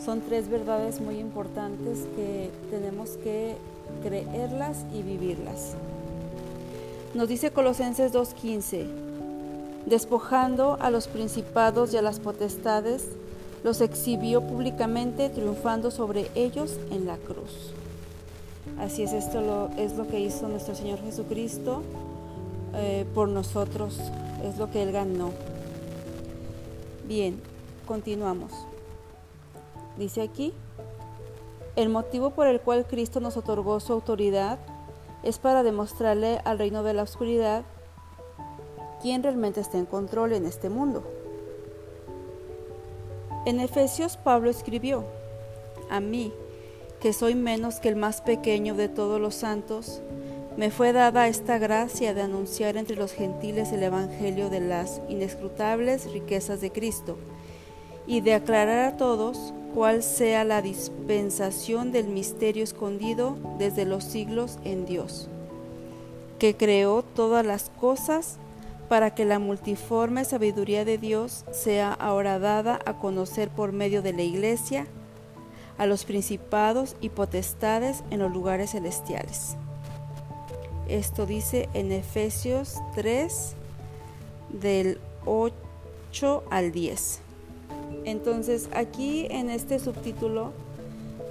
Son 0.03 0.21
tres 0.21 0.49
verdades 0.49 0.99
muy 0.99 1.19
importantes 1.19 1.99
que 2.15 2.49
tenemos 2.71 3.11
que 3.23 3.55
creerlas 4.01 4.79
y 4.93 5.03
vivirlas. 5.03 5.75
Nos 7.13 7.27
dice 7.27 7.51
Colosenses 7.51 8.11
2.15, 8.11 8.87
Despojando 9.85 10.77
a 10.79 10.89
los 10.89 11.07
principados 11.07 11.93
y 11.93 11.97
a 11.97 12.01
las 12.01 12.19
potestades, 12.19 13.09
los 13.63 13.81
exhibió 13.81 14.41
públicamente, 14.41 15.29
triunfando 15.29 15.91
sobre 15.91 16.31
ellos 16.33 16.79
en 16.89 17.05
la 17.05 17.17
cruz. 17.17 17.71
Así 18.79 19.03
es, 19.03 19.13
esto 19.13 19.41
lo, 19.41 19.69
es 19.77 19.93
lo 19.97 20.07
que 20.07 20.19
hizo 20.19 20.47
nuestro 20.47 20.73
Señor 20.73 20.99
Jesucristo 21.01 21.83
eh, 22.73 23.05
por 23.13 23.27
nosotros, 23.27 23.99
es 24.43 24.57
lo 24.57 24.71
que 24.71 24.81
Él 24.81 24.91
ganó. 24.91 25.31
Bien, 27.07 27.39
continuamos. 27.85 28.51
Dice 30.01 30.23
aquí, 30.23 30.51
el 31.75 31.89
motivo 31.89 32.31
por 32.31 32.47
el 32.47 32.59
cual 32.59 32.87
Cristo 32.87 33.19
nos 33.19 33.37
otorgó 33.37 33.79
su 33.79 33.93
autoridad 33.93 34.57
es 35.21 35.37
para 35.37 35.61
demostrarle 35.61 36.41
al 36.43 36.57
reino 36.57 36.81
de 36.81 36.95
la 36.95 37.03
oscuridad 37.03 37.65
quién 38.99 39.21
realmente 39.21 39.59
está 39.59 39.77
en 39.77 39.85
control 39.85 40.33
en 40.33 40.47
este 40.47 40.71
mundo. 40.71 41.03
En 43.45 43.59
Efesios 43.59 44.17
Pablo 44.17 44.49
escribió, 44.49 45.03
a 45.91 45.99
mí, 45.99 46.33
que 46.99 47.13
soy 47.13 47.35
menos 47.35 47.79
que 47.79 47.89
el 47.89 47.95
más 47.95 48.21
pequeño 48.21 48.73
de 48.73 48.89
todos 48.89 49.21
los 49.21 49.35
santos, 49.35 50.01
me 50.57 50.71
fue 50.71 50.93
dada 50.93 51.27
esta 51.27 51.59
gracia 51.59 52.15
de 52.15 52.23
anunciar 52.23 52.75
entre 52.75 52.95
los 52.95 53.13
gentiles 53.13 53.71
el 53.71 53.83
Evangelio 53.83 54.49
de 54.49 54.61
las 54.61 54.99
inescrutables 55.09 56.11
riquezas 56.11 56.59
de 56.59 56.71
Cristo 56.71 57.19
y 58.07 58.21
de 58.21 58.33
aclarar 58.33 58.93
a 58.93 58.97
todos 58.97 59.53
cuál 59.73 60.03
sea 60.03 60.43
la 60.43 60.61
dispensación 60.61 61.91
del 61.91 62.07
misterio 62.07 62.63
escondido 62.63 63.37
desde 63.57 63.85
los 63.85 64.03
siglos 64.03 64.59
en 64.63 64.85
Dios, 64.85 65.29
que 66.39 66.55
creó 66.55 67.03
todas 67.03 67.45
las 67.45 67.69
cosas 67.79 68.37
para 68.89 69.15
que 69.15 69.23
la 69.23 69.39
multiforme 69.39 70.25
sabiduría 70.25 70.83
de 70.83 70.97
Dios 70.97 71.45
sea 71.51 71.93
ahora 71.93 72.39
dada 72.39 72.79
a 72.85 72.99
conocer 72.99 73.49
por 73.49 73.71
medio 73.71 74.01
de 74.01 74.11
la 74.11 74.23
Iglesia 74.23 74.85
a 75.77 75.85
los 75.85 76.03
principados 76.03 76.95
y 76.99 77.09
potestades 77.09 78.03
en 78.11 78.19
los 78.19 78.31
lugares 78.31 78.71
celestiales. 78.71 79.55
Esto 80.89 81.25
dice 81.25 81.69
en 81.73 81.93
Efesios 81.93 82.75
3 82.93 83.53
del 84.49 84.99
8 85.25 86.43
al 86.49 86.73
10. 86.73 87.21
Entonces 88.05 88.69
aquí 88.73 89.27
en 89.29 89.49
este 89.49 89.79
subtítulo 89.79 90.51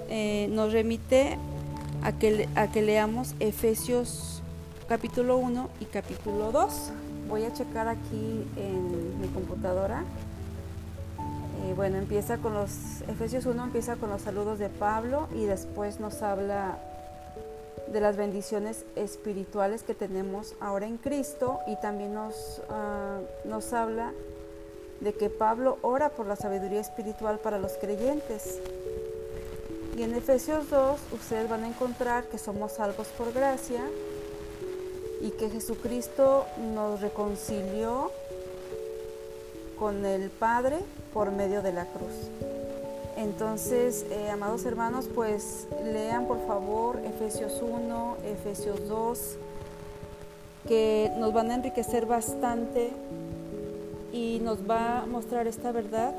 eh, 0.09 0.47
nos 0.51 0.73
remite 0.73 1.37
a 2.03 2.11
que, 2.11 2.47
a 2.55 2.71
que 2.71 2.81
leamos 2.81 3.35
Efesios 3.39 4.41
capítulo 4.87 5.37
1 5.37 5.69
y 5.79 5.85
capítulo 5.85 6.51
2. 6.51 6.91
Voy 7.29 7.43
a 7.43 7.53
checar 7.53 7.87
aquí 7.87 8.45
en 8.57 9.21
mi 9.21 9.27
computadora. 9.29 10.03
Eh, 11.63 11.73
bueno, 11.75 11.97
empieza 11.97 12.37
con 12.39 12.53
los, 12.53 13.01
Efesios 13.07 13.45
1 13.45 13.63
empieza 13.63 13.95
con 13.95 14.09
los 14.09 14.21
saludos 14.21 14.59
de 14.59 14.67
Pablo 14.67 15.29
y 15.33 15.45
después 15.45 15.99
nos 15.99 16.21
habla 16.21 16.77
de 17.91 18.01
las 18.01 18.17
bendiciones 18.17 18.85
espirituales 18.95 19.83
que 19.83 19.93
tenemos 19.93 20.55
ahora 20.59 20.87
en 20.87 20.97
Cristo 20.97 21.59
y 21.67 21.75
también 21.77 22.13
nos, 22.13 22.61
ah, 22.69 23.19
nos 23.45 23.73
habla 23.73 24.11
de 25.01 25.13
que 25.13 25.29
Pablo 25.29 25.77
ora 25.81 26.09
por 26.09 26.27
la 26.27 26.35
sabiduría 26.35 26.79
espiritual 26.79 27.39
para 27.39 27.59
los 27.59 27.73
creyentes. 27.73 28.59
Y 29.97 30.03
en 30.03 30.15
Efesios 30.15 30.69
2 30.69 30.99
ustedes 31.11 31.49
van 31.49 31.63
a 31.63 31.67
encontrar 31.67 32.25
que 32.25 32.37
somos 32.37 32.73
salvos 32.73 33.07
por 33.17 33.33
gracia 33.33 33.81
y 35.21 35.31
que 35.31 35.49
Jesucristo 35.49 36.45
nos 36.73 37.01
reconcilió 37.01 38.11
con 39.77 40.05
el 40.05 40.29
Padre 40.29 40.77
por 41.13 41.31
medio 41.31 41.61
de 41.61 41.73
la 41.73 41.85
cruz. 41.85 42.29
Entonces, 43.17 44.05
eh, 44.09 44.29
amados 44.29 44.65
hermanos, 44.65 45.09
pues 45.13 45.67
lean 45.83 46.25
por 46.25 46.45
favor 46.47 46.99
Efesios 47.03 47.61
1, 47.61 48.17
Efesios 48.23 48.87
2, 48.87 49.35
que 50.67 51.11
nos 51.17 51.33
van 51.33 51.51
a 51.51 51.55
enriquecer 51.55 52.05
bastante 52.05 52.91
y 54.11 54.39
nos 54.43 54.69
va 54.69 55.01
a 55.01 55.05
mostrar 55.05 55.47
esta 55.47 55.71
verdad 55.71 56.13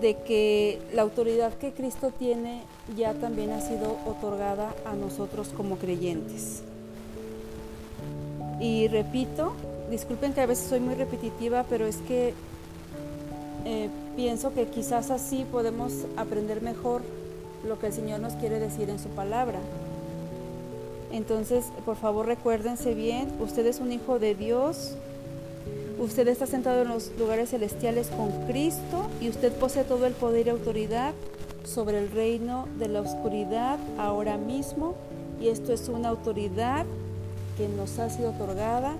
de 0.00 0.16
que 0.16 0.78
la 0.92 1.02
autoridad 1.02 1.54
que 1.54 1.72
Cristo 1.72 2.12
tiene 2.18 2.62
ya 2.96 3.14
también 3.14 3.50
ha 3.52 3.60
sido 3.60 3.96
otorgada 4.06 4.74
a 4.84 4.94
nosotros 4.94 5.48
como 5.56 5.76
creyentes. 5.76 6.62
Y 8.60 8.88
repito, 8.88 9.52
disculpen 9.90 10.32
que 10.32 10.40
a 10.40 10.46
veces 10.46 10.68
soy 10.68 10.80
muy 10.80 10.94
repetitiva, 10.94 11.64
pero 11.68 11.86
es 11.86 11.96
que 11.98 12.34
eh, 13.64 13.88
pienso 14.16 14.52
que 14.52 14.66
quizás 14.66 15.10
así 15.10 15.44
podemos 15.50 15.92
aprender 16.16 16.62
mejor 16.62 17.02
lo 17.66 17.78
que 17.78 17.88
el 17.88 17.92
Señor 17.92 18.20
nos 18.20 18.34
quiere 18.34 18.58
decir 18.58 18.90
en 18.90 18.98
su 18.98 19.08
palabra. 19.08 19.58
Entonces, 21.12 21.66
por 21.84 21.96
favor, 21.96 22.26
recuérdense 22.26 22.94
bien, 22.94 23.32
usted 23.40 23.66
es 23.66 23.80
un 23.80 23.92
hijo 23.92 24.18
de 24.18 24.34
Dios, 24.34 24.94
Usted 25.98 26.28
está 26.28 26.46
sentado 26.46 26.82
en 26.82 26.88
los 26.88 27.10
lugares 27.18 27.50
celestiales 27.50 28.08
con 28.08 28.30
Cristo 28.46 29.08
y 29.20 29.30
usted 29.30 29.50
posee 29.52 29.84
todo 29.84 30.04
el 30.06 30.12
poder 30.12 30.46
y 30.46 30.50
autoridad 30.50 31.14
sobre 31.64 31.98
el 31.98 32.10
reino 32.10 32.68
de 32.78 32.88
la 32.88 33.00
oscuridad 33.00 33.78
ahora 33.98 34.36
mismo. 34.36 34.94
Y 35.40 35.48
esto 35.48 35.72
es 35.72 35.88
una 35.88 36.10
autoridad 36.10 36.84
que 37.56 37.68
nos 37.68 37.98
ha 37.98 38.10
sido 38.10 38.30
otorgada 38.30 38.94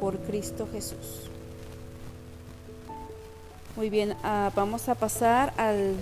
por 0.00 0.18
Cristo 0.18 0.66
Jesús. 0.72 1.30
Muy 3.76 3.88
bien, 3.88 4.16
ah, 4.24 4.50
vamos 4.56 4.88
a 4.88 4.96
pasar 4.96 5.54
al 5.56 5.94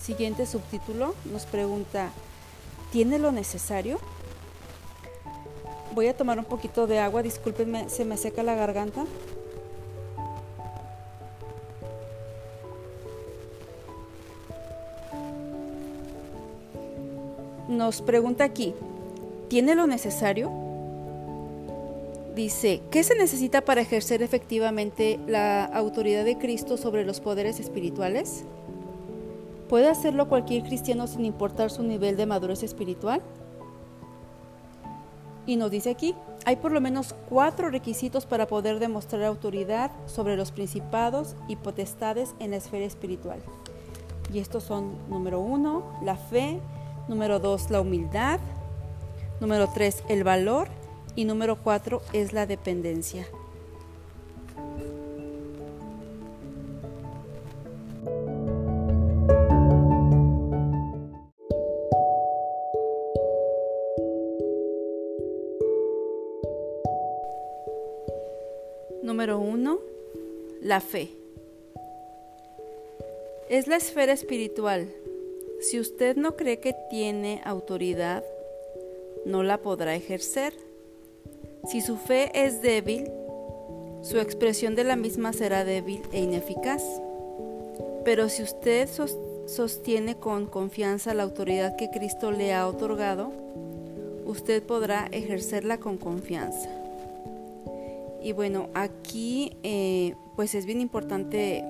siguiente 0.00 0.44
subtítulo. 0.44 1.14
Nos 1.32 1.46
pregunta, 1.46 2.10
¿tiene 2.92 3.18
lo 3.18 3.32
necesario? 3.32 3.98
Voy 5.94 6.08
a 6.08 6.16
tomar 6.16 6.40
un 6.40 6.44
poquito 6.44 6.88
de 6.88 6.98
agua, 6.98 7.22
discúlpenme, 7.22 7.88
se 7.88 8.04
me 8.04 8.16
seca 8.16 8.42
la 8.42 8.56
garganta. 8.56 9.04
Nos 17.68 18.02
pregunta 18.02 18.42
aquí, 18.42 18.74
¿tiene 19.48 19.76
lo 19.76 19.86
necesario? 19.86 20.50
Dice, 22.34 22.82
¿qué 22.90 23.04
se 23.04 23.14
necesita 23.14 23.60
para 23.60 23.80
ejercer 23.80 24.20
efectivamente 24.20 25.20
la 25.28 25.64
autoridad 25.64 26.24
de 26.24 26.38
Cristo 26.38 26.76
sobre 26.76 27.04
los 27.04 27.20
poderes 27.20 27.60
espirituales? 27.60 28.44
¿Puede 29.68 29.88
hacerlo 29.88 30.28
cualquier 30.28 30.64
cristiano 30.64 31.06
sin 31.06 31.24
importar 31.24 31.70
su 31.70 31.84
nivel 31.84 32.16
de 32.16 32.26
madurez 32.26 32.64
espiritual? 32.64 33.22
Y 35.46 35.56
nos 35.56 35.70
dice 35.70 35.90
aquí, 35.90 36.14
hay 36.46 36.56
por 36.56 36.72
lo 36.72 36.80
menos 36.80 37.14
cuatro 37.28 37.70
requisitos 37.70 38.26
para 38.26 38.46
poder 38.46 38.78
demostrar 38.78 39.24
autoridad 39.24 39.90
sobre 40.06 40.36
los 40.36 40.52
principados 40.52 41.36
y 41.48 41.56
potestades 41.56 42.34
en 42.38 42.50
la 42.52 42.56
esfera 42.56 42.84
espiritual. 42.84 43.40
Y 44.32 44.38
estos 44.38 44.64
son, 44.64 44.94
número 45.08 45.40
uno, 45.40 45.82
la 46.02 46.16
fe, 46.16 46.58
número 47.08 47.38
dos, 47.38 47.70
la 47.70 47.80
humildad, 47.80 48.40
número 49.40 49.68
tres, 49.72 50.02
el 50.08 50.24
valor 50.24 50.68
y 51.14 51.24
número 51.24 51.56
cuatro 51.56 52.00
es 52.12 52.32
la 52.32 52.46
dependencia. 52.46 53.26
La 70.64 70.80
fe. 70.80 71.10
Es 73.50 73.68
la 73.68 73.76
esfera 73.76 74.14
espiritual. 74.14 74.88
Si 75.60 75.78
usted 75.78 76.16
no 76.16 76.36
cree 76.36 76.58
que 76.58 76.74
tiene 76.88 77.42
autoridad, 77.44 78.24
no 79.26 79.42
la 79.42 79.58
podrá 79.58 79.94
ejercer. 79.94 80.54
Si 81.68 81.82
su 81.82 81.98
fe 81.98 82.30
es 82.34 82.62
débil, 82.62 83.10
su 84.02 84.18
expresión 84.18 84.74
de 84.74 84.84
la 84.84 84.96
misma 84.96 85.34
será 85.34 85.66
débil 85.66 86.00
e 86.12 86.20
ineficaz. 86.20 86.82
Pero 88.06 88.30
si 88.30 88.42
usted 88.42 88.88
sostiene 89.46 90.16
con 90.16 90.46
confianza 90.46 91.12
la 91.12 91.24
autoridad 91.24 91.76
que 91.76 91.90
Cristo 91.90 92.30
le 92.32 92.54
ha 92.54 92.66
otorgado, 92.66 93.32
usted 94.24 94.62
podrá 94.62 95.08
ejercerla 95.12 95.76
con 95.76 95.98
confianza. 95.98 96.70
Y 98.22 98.32
bueno, 98.32 98.70
aquí 98.72 99.58
eh, 99.62 100.14
pues 100.36 100.54
es 100.54 100.66
bien 100.66 100.80
importante, 100.80 101.64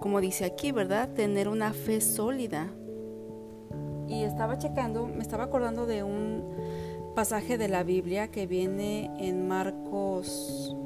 como 0.00 0.20
dice 0.20 0.44
aquí, 0.44 0.72
¿verdad? 0.72 1.10
Tener 1.10 1.48
una 1.48 1.72
fe 1.72 2.00
sólida. 2.00 2.72
Y 4.08 4.22
estaba 4.22 4.58
checando, 4.58 5.06
me 5.06 5.22
estaba 5.22 5.44
acordando 5.44 5.86
de 5.86 6.02
un 6.02 6.44
pasaje 7.14 7.58
de 7.58 7.68
la 7.68 7.82
Biblia 7.82 8.28
que 8.28 8.46
viene 8.46 9.10
en 9.18 9.48
Marcos 9.48 10.76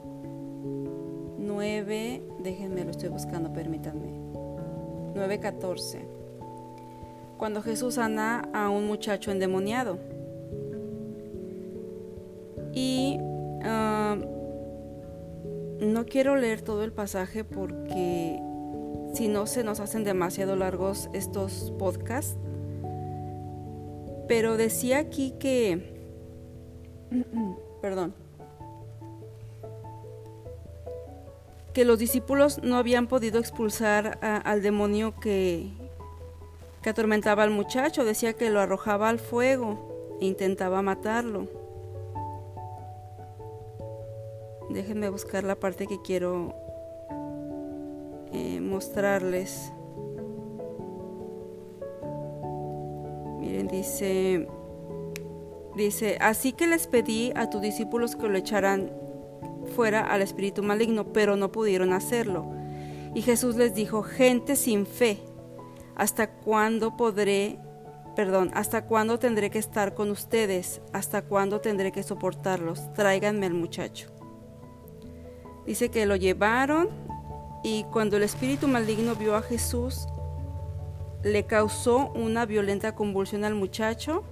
9, 1.38 2.22
déjenme 2.38 2.84
lo 2.84 2.90
estoy 2.92 3.08
buscando, 3.08 3.52
permítanme. 3.52 4.08
9.14. 5.14 5.98
Cuando 7.36 7.62
Jesús 7.62 7.94
sana 7.94 8.48
a 8.52 8.70
un 8.70 8.86
muchacho 8.86 9.30
endemoniado. 9.30 9.98
Y 12.72 13.18
no 15.90 16.06
quiero 16.06 16.36
leer 16.36 16.62
todo 16.62 16.84
el 16.84 16.92
pasaje 16.92 17.44
porque 17.44 18.40
si 19.14 19.28
no 19.28 19.46
se 19.46 19.64
nos 19.64 19.80
hacen 19.80 20.04
demasiado 20.04 20.56
largos 20.56 21.08
estos 21.12 21.72
podcasts. 21.78 22.36
Pero 24.28 24.56
decía 24.56 24.98
aquí 24.98 25.34
que, 25.40 26.00
perdón, 27.82 28.14
que 31.72 31.84
los 31.84 31.98
discípulos 31.98 32.60
no 32.62 32.76
habían 32.76 33.06
podido 33.06 33.38
expulsar 33.38 34.18
al 34.22 34.62
demonio 34.62 35.14
que, 35.20 35.70
que 36.82 36.90
atormentaba 36.90 37.42
al 37.42 37.50
muchacho. 37.50 38.04
Decía 38.04 38.34
que 38.34 38.50
lo 38.50 38.60
arrojaba 38.60 39.08
al 39.08 39.18
fuego 39.18 40.18
e 40.20 40.26
intentaba 40.26 40.82
matarlo. 40.82 41.59
Déjenme 44.70 45.10
buscar 45.10 45.42
la 45.42 45.56
parte 45.56 45.88
que 45.88 46.00
quiero 46.00 46.54
eh, 48.32 48.60
mostrarles. 48.60 49.72
Miren, 53.40 53.66
dice, 53.66 54.46
dice, 55.74 56.18
así 56.20 56.52
que 56.52 56.68
les 56.68 56.86
pedí 56.86 57.32
a 57.34 57.50
tus 57.50 57.60
discípulos 57.60 58.14
que 58.14 58.28
lo 58.28 58.38
echaran 58.38 58.92
fuera 59.74 60.02
al 60.02 60.22
espíritu 60.22 60.62
maligno, 60.62 61.12
pero 61.12 61.34
no 61.34 61.50
pudieron 61.50 61.92
hacerlo. 61.92 62.48
Y 63.12 63.22
Jesús 63.22 63.56
les 63.56 63.74
dijo, 63.74 64.04
gente 64.04 64.54
sin 64.54 64.86
fe, 64.86 65.18
¿hasta 65.96 66.30
cuándo 66.30 66.96
podré, 66.96 67.58
perdón, 68.14 68.52
hasta 68.54 68.86
cuándo 68.86 69.18
tendré 69.18 69.50
que 69.50 69.58
estar 69.58 69.94
con 69.94 70.12
ustedes? 70.12 70.80
¿Hasta 70.92 71.22
cuándo 71.22 71.60
tendré 71.60 71.90
que 71.90 72.04
soportarlos? 72.04 72.92
Tráiganme 72.92 73.46
al 73.46 73.54
muchacho. 73.54 74.19
Dice 75.66 75.90
que 75.90 76.06
lo 76.06 76.16
llevaron 76.16 76.88
y 77.62 77.84
cuando 77.84 78.16
el 78.16 78.22
espíritu 78.22 78.68
maligno 78.68 79.14
vio 79.14 79.36
a 79.36 79.42
Jesús, 79.42 80.06
le 81.22 81.44
causó 81.44 82.10
una 82.14 82.46
violenta 82.46 82.94
convulsión 82.94 83.44
al 83.44 83.54
muchacho. 83.54 84.24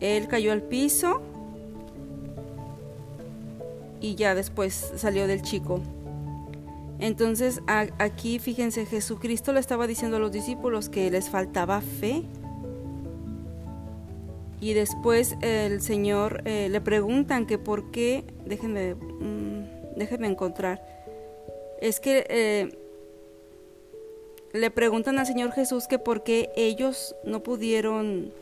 Él 0.00 0.28
cayó 0.28 0.52
al 0.52 0.62
piso 0.62 1.22
y 4.00 4.14
ya 4.14 4.34
después 4.34 4.92
salió 4.96 5.26
del 5.26 5.42
chico. 5.42 5.80
Entonces 6.98 7.60
aquí 7.66 8.38
fíjense, 8.38 8.86
Jesucristo 8.86 9.52
le 9.52 9.60
estaba 9.60 9.86
diciendo 9.86 10.16
a 10.16 10.20
los 10.20 10.32
discípulos 10.32 10.88
que 10.88 11.10
les 11.10 11.30
faltaba 11.30 11.80
fe. 11.80 12.24
Y 14.66 14.74
después 14.74 15.36
el 15.42 15.80
Señor 15.80 16.42
eh, 16.44 16.66
le 16.68 16.80
preguntan 16.80 17.46
que 17.46 17.56
por 17.56 17.92
qué, 17.92 18.24
déjenme, 18.46 18.96
mm, 18.96 19.94
déjenme 19.94 20.26
encontrar, 20.26 20.84
es 21.80 22.00
que 22.00 22.26
eh, 22.28 22.76
le 24.52 24.70
preguntan 24.72 25.20
al 25.20 25.26
Señor 25.26 25.52
Jesús 25.52 25.86
que 25.86 26.00
por 26.00 26.24
qué 26.24 26.50
ellos 26.56 27.14
no 27.22 27.44
pudieron 27.44 28.32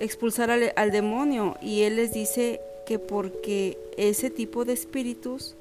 expulsar 0.00 0.50
al 0.50 0.90
demonio 0.90 1.58
y 1.60 1.82
Él 1.82 1.96
les 1.96 2.14
dice 2.14 2.62
que 2.86 2.98
porque 2.98 3.76
ese 3.98 4.30
tipo 4.30 4.64
de 4.64 4.72
espíritus 4.72 5.56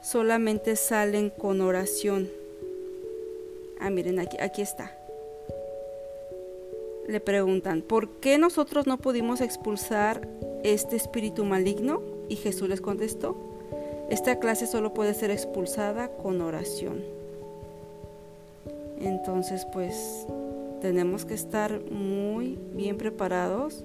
solamente 0.00 0.74
salen 0.74 1.28
con 1.28 1.60
oración. 1.60 2.30
Ah, 3.78 3.90
miren, 3.90 4.20
aquí, 4.20 4.38
aquí 4.40 4.62
está. 4.62 4.95
Le 7.08 7.20
preguntan, 7.20 7.82
¿por 7.82 8.08
qué 8.20 8.38
nosotros 8.38 8.86
no 8.86 8.98
pudimos 8.98 9.40
expulsar 9.40 10.28
este 10.64 10.96
espíritu 10.96 11.44
maligno? 11.44 12.02
Y 12.28 12.36
Jesús 12.36 12.68
les 12.68 12.80
contestó, 12.80 13.36
esta 14.10 14.38
clase 14.38 14.66
solo 14.66 14.94
puede 14.94 15.14
ser 15.14 15.30
expulsada 15.30 16.08
con 16.08 16.40
oración. 16.40 17.02
Entonces, 19.00 19.66
pues 19.72 20.26
tenemos 20.80 21.24
que 21.24 21.34
estar 21.34 21.80
muy 21.90 22.58
bien 22.72 22.96
preparados 22.96 23.84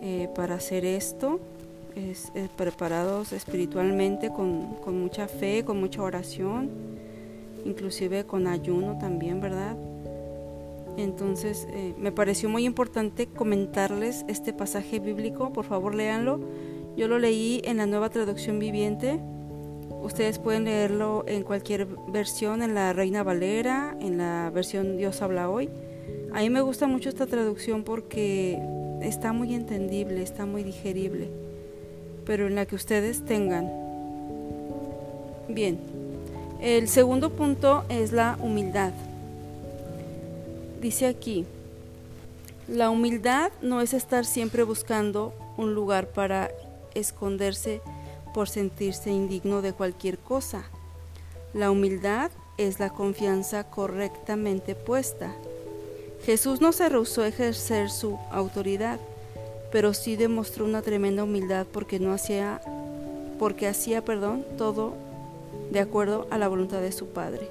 eh, 0.00 0.28
para 0.34 0.56
hacer 0.56 0.84
esto, 0.84 1.40
es, 1.94 2.32
eh, 2.34 2.48
preparados 2.56 3.32
espiritualmente 3.32 4.30
con, 4.30 4.76
mucha 4.86 5.28
fe, 5.28 5.64
con 5.64 5.78
mucha 5.78 6.02
oración, 6.02 6.70
inclusive 7.64 8.24
con 8.24 8.46
ayuno 8.46 8.98
también, 8.98 9.40
¿verdad? 9.40 9.76
Entonces 10.96 11.66
eh, 11.70 11.94
me 11.98 12.12
pareció 12.12 12.48
muy 12.48 12.64
importante 12.64 13.26
comentarles 13.26 14.24
este 14.28 14.52
pasaje 14.52 15.00
bíblico, 15.00 15.52
por 15.52 15.64
favor 15.64 15.94
léanlo. 15.94 16.40
Yo 16.96 17.08
lo 17.08 17.18
leí 17.18 17.62
en 17.64 17.78
la 17.78 17.86
nueva 17.86 18.10
traducción 18.10 18.58
viviente. 18.58 19.18
Ustedes 20.02 20.38
pueden 20.38 20.64
leerlo 20.64 21.24
en 21.26 21.42
cualquier 21.42 21.86
versión, 22.08 22.62
en 22.62 22.74
la 22.74 22.92
Reina 22.92 23.22
Valera, 23.22 23.96
en 24.00 24.18
la 24.18 24.50
versión 24.52 24.96
Dios 24.96 25.22
habla 25.22 25.48
hoy. 25.48 25.70
A 26.34 26.40
mí 26.40 26.50
me 26.50 26.60
gusta 26.60 26.86
mucho 26.86 27.08
esta 27.08 27.26
traducción 27.26 27.84
porque 27.84 28.58
está 29.00 29.32
muy 29.32 29.54
entendible, 29.54 30.22
está 30.22 30.44
muy 30.44 30.62
digerible, 30.62 31.28
pero 32.26 32.46
en 32.46 32.54
la 32.54 32.66
que 32.66 32.74
ustedes 32.74 33.24
tengan. 33.24 33.70
Bien, 35.48 35.78
el 36.60 36.88
segundo 36.88 37.30
punto 37.30 37.84
es 37.88 38.12
la 38.12 38.38
humildad. 38.40 38.92
Dice 40.82 41.06
aquí, 41.06 41.46
la 42.68 42.90
humildad 42.90 43.50
no 43.62 43.80
es 43.80 43.94
estar 43.94 44.26
siempre 44.26 44.64
buscando 44.64 45.32
un 45.56 45.74
lugar 45.74 46.08
para 46.08 46.50
esconderse 46.94 47.80
por 48.34 48.50
sentirse 48.50 49.10
indigno 49.10 49.62
de 49.62 49.72
cualquier 49.72 50.18
cosa. 50.18 50.64
La 51.54 51.70
humildad 51.70 52.30
es 52.58 52.80
la 52.80 52.90
confianza 52.90 53.64
correctamente 53.64 54.74
puesta 54.74 55.34
Jesús 56.24 56.60
no 56.60 56.70
se 56.70 56.88
rehusó 56.88 57.22
a 57.22 57.28
ejercer 57.28 57.90
su 57.90 58.16
autoridad, 58.30 59.00
pero 59.72 59.92
sí 59.92 60.14
demostró 60.14 60.64
una 60.64 60.80
tremenda 60.80 61.24
humildad 61.24 61.66
porque 61.70 61.98
no 61.98 62.12
hacía 62.12 62.60
porque 63.40 63.66
hacía, 63.66 64.04
perdón, 64.04 64.44
todo 64.56 64.94
de 65.72 65.80
acuerdo 65.80 66.28
a 66.30 66.38
la 66.38 66.46
voluntad 66.46 66.80
de 66.80 66.92
su 66.92 67.08
Padre. 67.08 67.48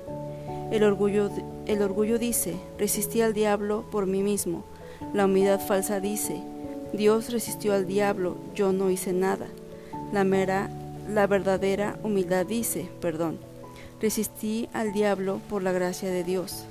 El 0.72 0.84
orgullo, 0.84 1.30
el 1.72 1.82
orgullo 1.82 2.20
dice, 2.20 2.56
resistí 2.78 3.22
al 3.22 3.34
diablo 3.34 3.86
por 3.92 4.06
mí 4.06 4.24
mismo. 4.24 4.64
La 5.14 5.26
humildad 5.26 5.60
falsa 5.60 6.00
dice, 6.00 6.42
Dios 6.94 7.32
resistió 7.32 7.74
al 7.74 7.88
diablo, 7.88 8.36
yo 8.54 8.74
no 8.74 8.90
hice 8.90 9.14
nada. 9.14 9.48
La, 10.12 10.24
mera, 10.24 10.70
la 11.10 11.28
verdadera 11.28 11.98
humildad 12.04 12.46
dice, 12.46 12.90
perdón, 13.00 13.40
resistí 14.02 14.68
al 14.74 14.92
diablo 14.92 15.40
por 15.50 15.64
la 15.64 15.72
gracia 15.72 16.10
de 16.10 16.24
Dios. 16.24 16.66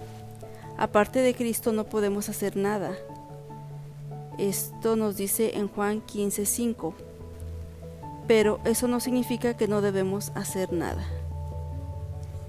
Aparte 0.77 1.21
de 1.21 1.35
Cristo 1.35 1.73
no 1.73 1.85
podemos 1.85 2.29
hacer 2.29 2.57
nada. 2.57 2.95
Esto 4.39 4.97
nos 4.97 5.17
dice 5.17 5.57
en 5.57 5.69
Juan 5.69 6.03
15:5. 6.03 6.95
Pero 8.27 8.61
eso 8.65 8.87
no 8.87 9.01
significa 9.01 9.57
que 9.57 9.69
no 9.69 9.81
debemos 9.81 10.31
hacer 10.35 10.73
nada. 10.73 11.20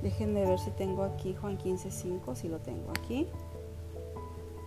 Déjenme 0.02 0.46
ver 0.46 0.60
si 0.60 0.72
tengo 0.72 1.04
aquí 1.04 1.36
Juan 1.40 1.58
15:5, 1.58 2.36
si 2.36 2.48
lo 2.48 2.60
tengo 2.60 2.92
aquí. 2.92 3.28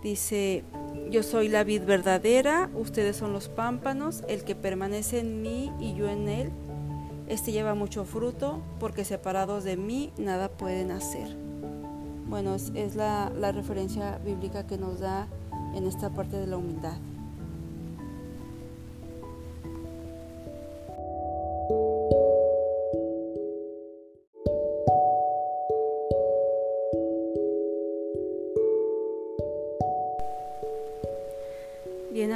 Dice, 0.01 0.63
yo 1.09 1.23
soy 1.23 1.49
la 1.49 1.63
vid 1.63 1.83
verdadera, 1.83 2.69
ustedes 2.75 3.15
son 3.15 3.33
los 3.33 3.49
pámpanos, 3.49 4.23
el 4.27 4.43
que 4.43 4.53
permanece 4.53 5.19
en 5.19 5.41
mí 5.41 5.71
y 5.79 5.95
yo 5.95 6.07
en 6.07 6.29
él, 6.29 6.51
este 7.27 7.51
lleva 7.51 7.73
mucho 7.73 8.05
fruto, 8.05 8.61
porque 8.79 9.03
separados 9.03 9.63
de 9.63 9.77
mí 9.77 10.13
nada 10.17 10.49
pueden 10.49 10.91
hacer. 10.91 11.35
Bueno, 12.27 12.53
es, 12.55 12.95
la, 12.95 13.31
la 13.35 13.51
referencia 13.51 14.19
bíblica 14.19 14.67
que 14.67 14.77
nos 14.77 14.99
da 14.99 15.27
en 15.73 15.87
esta 15.87 16.11
parte 16.11 16.37
de 16.37 16.47
la 16.47 16.57
humildad. 16.57 16.97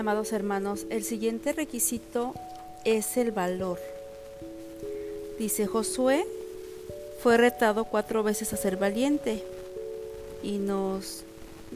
Amados 0.09 0.33
hermanos, 0.33 0.87
el 0.89 1.03
siguiente 1.03 1.53
requisito 1.53 2.33
es 2.83 3.15
el 3.15 3.31
valor. 3.31 3.77
Dice 5.37 5.67
Josué, 5.67 6.25
fue 7.21 7.37
retado 7.37 7.85
cuatro 7.85 8.23
veces 8.23 8.51
a 8.51 8.57
ser 8.57 8.77
valiente, 8.77 9.43
y 10.41 10.57
nos 10.57 11.25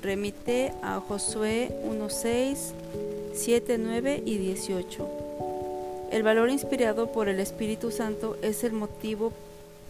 remite 0.01 0.73
a 0.81 0.99
Josué 0.99 1.69
1.6, 1.85 2.57
7, 3.35 3.77
9 3.77 4.23
y 4.25 4.37
18. 4.39 5.07
El 6.09 6.23
valor 6.23 6.49
inspirado 6.49 7.11
por 7.11 7.29
el 7.29 7.39
Espíritu 7.39 7.91
Santo 7.91 8.37
es 8.41 8.63
el 8.63 8.73
motivo 8.73 9.31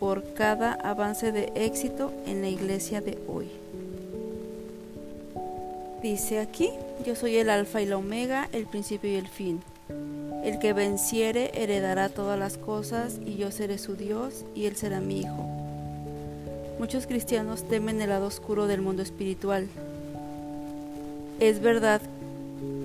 por 0.02 0.34
cada 0.34 0.74
avance 0.74 1.32
de 1.32 1.50
éxito 1.56 2.12
en 2.26 2.42
la 2.42 2.50
iglesia 2.50 3.00
de 3.00 3.18
hoy. 3.30 3.48
Dice 6.02 6.40
aquí, 6.40 6.72
yo 7.06 7.16
soy 7.16 7.38
el 7.38 7.50
alfa 7.50 7.82
y 7.82 7.86
la 7.86 7.98
omega, 7.98 8.50
el 8.52 8.66
principio 8.66 9.12
y 9.12 9.16
el 9.16 9.28
fin. 9.28 9.62
El 10.44 10.60
que 10.60 10.74
venciere 10.74 11.52
heredará 11.56 12.10
todas 12.10 12.38
las 12.38 12.58
cosas 12.58 13.20
y 13.26 13.36
yo 13.36 13.52
seré 13.52 13.78
su 13.78 13.96
Dios 13.96 14.46
y 14.56 14.66
él 14.66 14.76
será 14.76 15.00
mi 15.00 15.22
hijo. 15.22 15.48
Muchos 16.80 17.08
cristianos 17.08 17.68
temen 17.68 18.02
el 18.02 18.10
lado 18.10 18.28
oscuro 18.28 18.68
del 18.68 18.82
mundo 18.82 19.02
espiritual. 19.02 19.68
Es 21.40 21.62
verdad 21.62 22.02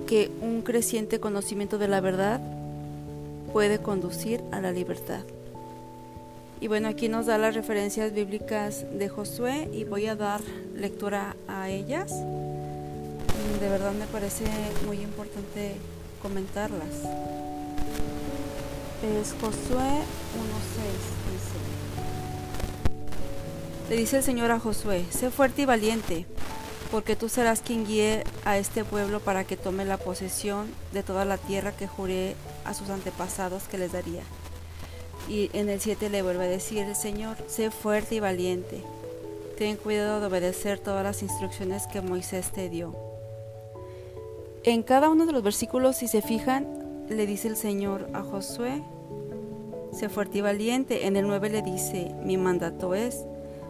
que 0.07 0.31
un 0.41 0.61
creciente 0.61 1.19
conocimiento 1.19 1.77
de 1.77 1.87
la 1.87 2.01
verdad 2.01 2.39
puede 3.51 3.79
conducir 3.79 4.41
a 4.51 4.61
la 4.61 4.71
libertad. 4.71 5.23
Y 6.61 6.67
bueno, 6.67 6.89
aquí 6.89 7.07
nos 7.07 7.25
da 7.25 7.37
las 7.37 7.55
referencias 7.55 8.13
bíblicas 8.13 8.85
de 8.91 9.07
Josué 9.07 9.69
y 9.71 9.85
voy 9.85 10.07
a 10.07 10.15
dar 10.15 10.41
lectura 10.75 11.35
a 11.47 11.69
ellas. 11.69 12.11
De 13.59 13.67
verdad 13.67 13.91
me 13.91 14.07
parece 14.07 14.45
muy 14.85 15.01
importante 15.01 15.75
comentarlas. 16.21 16.87
Es 19.03 19.33
Josué 19.41 19.75
1.6, 19.75 20.79
dice. 21.31 21.59
Le 23.89 23.95
dice 23.97 24.17
el 24.17 24.23
Señor 24.23 24.51
a 24.51 24.59
Josué, 24.59 25.03
sé 25.09 25.29
fuerte 25.29 25.63
y 25.63 25.65
valiente, 25.65 26.25
porque 26.89 27.17
tú 27.17 27.27
serás 27.27 27.59
quien 27.59 27.85
guíe 27.85 28.23
a 28.45 28.57
este 28.57 28.85
pueblo 28.85 29.19
para 29.19 29.43
que 29.43 29.57
tome 29.57 29.83
la 29.83 29.97
posesión 29.97 30.67
de 30.93 31.03
toda 31.03 31.25
la 31.25 31.37
tierra 31.37 31.73
que 31.73 31.87
juré 31.87 32.35
a 32.63 32.73
sus 32.73 32.89
antepasados 32.89 33.63
que 33.63 33.77
les 33.77 33.91
daría. 33.91 34.23
Y 35.27 35.49
en 35.51 35.67
el 35.67 35.81
7 35.81 36.09
le 36.09 36.21
vuelve 36.21 36.45
a 36.45 36.49
decir 36.49 36.79
el 36.79 36.95
Señor, 36.95 37.35
sé 37.47 37.71
fuerte 37.71 38.15
y 38.15 38.19
valiente, 38.21 38.83
ten 39.57 39.75
cuidado 39.75 40.21
de 40.21 40.27
obedecer 40.27 40.79
todas 40.79 41.03
las 41.03 41.21
instrucciones 41.23 41.87
que 41.87 42.01
Moisés 42.01 42.51
te 42.53 42.69
dio. 42.69 43.08
En 44.63 44.83
cada 44.83 45.09
uno 45.09 45.25
de 45.25 45.31
los 45.31 45.41
versículos, 45.41 45.95
si 45.95 46.09
se 46.09 46.21
fijan, 46.21 46.67
le 47.07 47.25
dice 47.25 47.47
el 47.47 47.55
Señor 47.55 48.09
a 48.13 48.23
Josué, 48.23 48.83
sé 49.93 50.09
fuerte 50.09 50.39
y 50.39 50.41
valiente. 50.41 51.07
En 51.07 51.15
el 51.15 51.27
9 51.27 51.49
le 51.49 51.61
dice, 51.61 52.13
mi 52.25 52.35
mandato 52.35 52.93
es, 52.93 53.25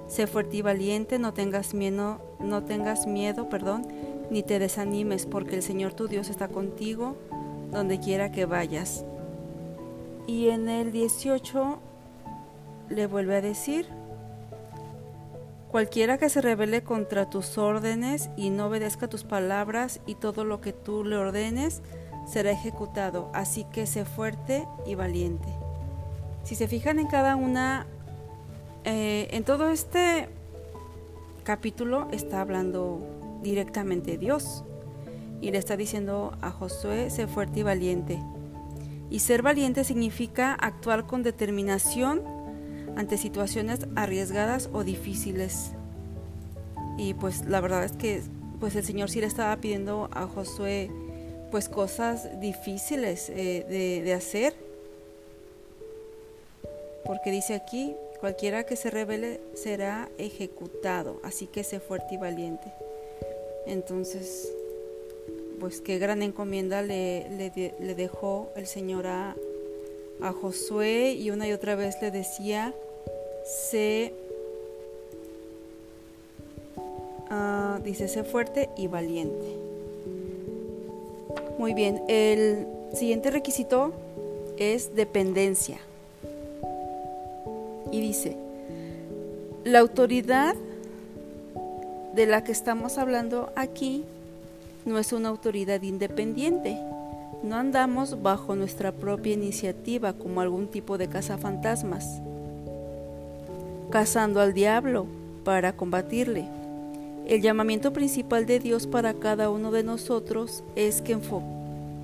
sé 0.07 0.25
fuerte 0.25 0.57
y 0.57 0.61
valiente, 0.63 1.19
no 1.19 1.31
tengas 1.31 1.75
miedo, 1.75 2.19
no 2.39 2.63
tengas 2.63 3.05
miedo, 3.05 3.49
perdón, 3.49 3.87
ni 4.31 4.41
te 4.41 4.57
desanimes, 4.57 5.27
porque 5.27 5.55
el 5.55 5.61
Señor 5.61 5.93
tu 5.93 6.07
Dios 6.07 6.27
está 6.27 6.47
contigo 6.47 7.15
donde 7.71 7.99
quiera 7.99 8.31
que 8.31 8.45
vayas. 8.45 9.05
Y 10.25 10.49
en 10.49 10.69
el 10.69 10.91
18 10.91 11.77
le 12.89 13.05
vuelve 13.05 13.35
a 13.35 13.41
decir, 13.41 13.87
Cualquiera 15.69 16.17
que 16.17 16.29
se 16.29 16.41
rebele 16.41 16.83
contra 16.83 17.29
tus 17.29 17.59
órdenes 17.59 18.31
y 18.35 18.49
no 18.49 18.67
obedezca 18.67 19.07
tus 19.07 19.23
palabras 19.23 20.01
y 20.07 20.15
todo 20.15 20.43
lo 20.43 20.61
que 20.61 20.73
tú 20.73 21.03
le 21.03 21.15
ordenes, 21.15 21.83
será 22.25 22.49
ejecutado. 22.51 23.29
Así 23.33 23.65
que 23.71 23.85
sé 23.85 24.03
fuerte 24.03 24.67
y 24.87 24.95
valiente. 24.95 25.47
Si 26.43 26.55
se 26.55 26.67
fijan 26.67 26.97
en 26.97 27.05
cada 27.05 27.35
una, 27.35 27.85
eh, 28.83 29.27
en 29.31 29.43
todo 29.43 29.69
este 29.69 30.27
capítulo 31.43 32.07
está 32.11 32.41
hablando 32.41 32.99
directamente 33.43 34.17
Dios 34.17 34.63
y 35.41 35.51
le 35.51 35.59
está 35.59 35.77
diciendo 35.77 36.35
a 36.41 36.49
Josué, 36.49 37.11
sé 37.11 37.27
fuerte 37.27 37.59
y 37.59 37.63
valiente. 37.63 38.19
Y 39.11 39.19
ser 39.19 39.43
valiente 39.43 39.83
significa 39.83 40.53
actuar 40.53 41.05
con 41.05 41.21
determinación 41.21 42.23
ante 42.95 43.17
situaciones 43.17 43.79
arriesgadas 43.95 44.69
o 44.73 44.83
difíciles. 44.83 45.71
Y 46.97 47.13
pues 47.13 47.45
la 47.45 47.61
verdad 47.61 47.83
es 47.83 47.93
que 47.93 48.21
pues 48.59 48.75
el 48.75 48.83
Señor 48.83 49.09
sí 49.09 49.21
le 49.21 49.27
estaba 49.27 49.55
pidiendo 49.57 50.09
a 50.11 50.27
Josué 50.27 50.89
pues 51.51 51.69
cosas 51.69 52.39
difíciles 52.39 53.29
eh, 53.29 54.01
de, 54.03 54.13
hacer. 54.13 54.53
Porque 57.05 57.31
dice 57.31 57.55
aquí, 57.55 57.95
cualquiera 58.19 58.65
que 58.65 58.75
se 58.75 58.91
revele 58.91 59.39
será 59.55 60.09
ejecutado, 60.17 61.19
así 61.23 61.47
que 61.47 61.63
sé 61.63 61.79
fuerte 61.79 62.15
y 62.15 62.17
valiente. 62.17 62.71
Entonces, 63.65 64.51
pues 65.59 65.81
qué 65.81 65.97
gran 65.97 66.21
encomienda 66.21 66.81
le, 66.81 67.29
le, 67.31 67.73
le 67.79 67.95
dejó 67.95 68.51
el 68.55 68.67
Señor 68.67 69.07
a, 69.07 69.35
a 70.21 70.33
Josué 70.33 71.13
y 71.13 71.31
una 71.31 71.47
y 71.47 71.53
otra 71.53 71.75
vez 71.75 71.95
le 72.01 72.11
decía, 72.11 72.73
sé, 73.45 74.13
uh, 77.29 77.81
dice, 77.83 78.07
sé 78.07 78.23
fuerte 78.23 78.69
y 78.77 78.87
valiente. 78.87 79.57
Muy 81.57 81.73
bien, 81.73 82.01
el 82.07 82.67
siguiente 82.93 83.31
requisito 83.31 83.91
es 84.57 84.95
dependencia. 84.95 85.79
Y 87.91 88.01
dice, 88.01 88.35
la 89.63 89.79
autoridad 89.79 90.55
de 92.13 92.25
la 92.25 92.43
que 92.43 92.51
estamos 92.51 92.97
hablando 92.97 93.51
aquí 93.55 94.03
no 94.85 94.99
es 94.99 95.13
una 95.13 95.29
autoridad 95.29 95.81
independiente 95.81 96.77
no 97.43 97.55
andamos 97.55 98.21
bajo 98.21 98.55
nuestra 98.55 98.91
propia 98.91 99.33
iniciativa 99.33 100.13
como 100.13 100.41
algún 100.41 100.67
tipo 100.67 100.97
de 100.97 101.07
cazafantasmas, 101.07 102.21
cazando 103.89 104.41
al 104.41 104.53
diablo 104.53 105.07
para 105.43 105.73
combatirle. 105.73 106.45
El 107.27 107.41
llamamiento 107.41 107.93
principal 107.93 108.45
de 108.45 108.59
Dios 108.59 108.87
para 108.87 109.13
cada 109.13 109.49
uno 109.49 109.71
de 109.71 109.83
nosotros 109.83 110.63
es 110.75 111.01
que, 111.01 111.17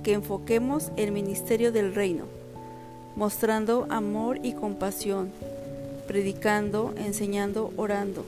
que 0.02 0.12
enfoquemos 0.12 0.90
el 0.96 1.12
ministerio 1.12 1.72
del 1.72 1.94
reino, 1.94 2.24
mostrando 3.14 3.86
amor 3.90 4.38
y 4.42 4.52
compasión, 4.52 5.30
predicando, 6.06 6.94
enseñando, 6.96 7.72
orando. 7.76 8.24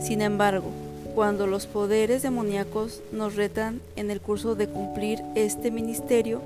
Sin 0.00 0.20
embargo, 0.20 0.70
cuando 1.16 1.46
los 1.46 1.66
poderes 1.66 2.22
demoníacos 2.22 3.00
nos 3.10 3.36
retan 3.36 3.80
en 3.96 4.10
el 4.10 4.20
curso 4.20 4.54
de 4.54 4.68
cumplir 4.68 5.22
este 5.34 5.70
ministerio, 5.70 6.42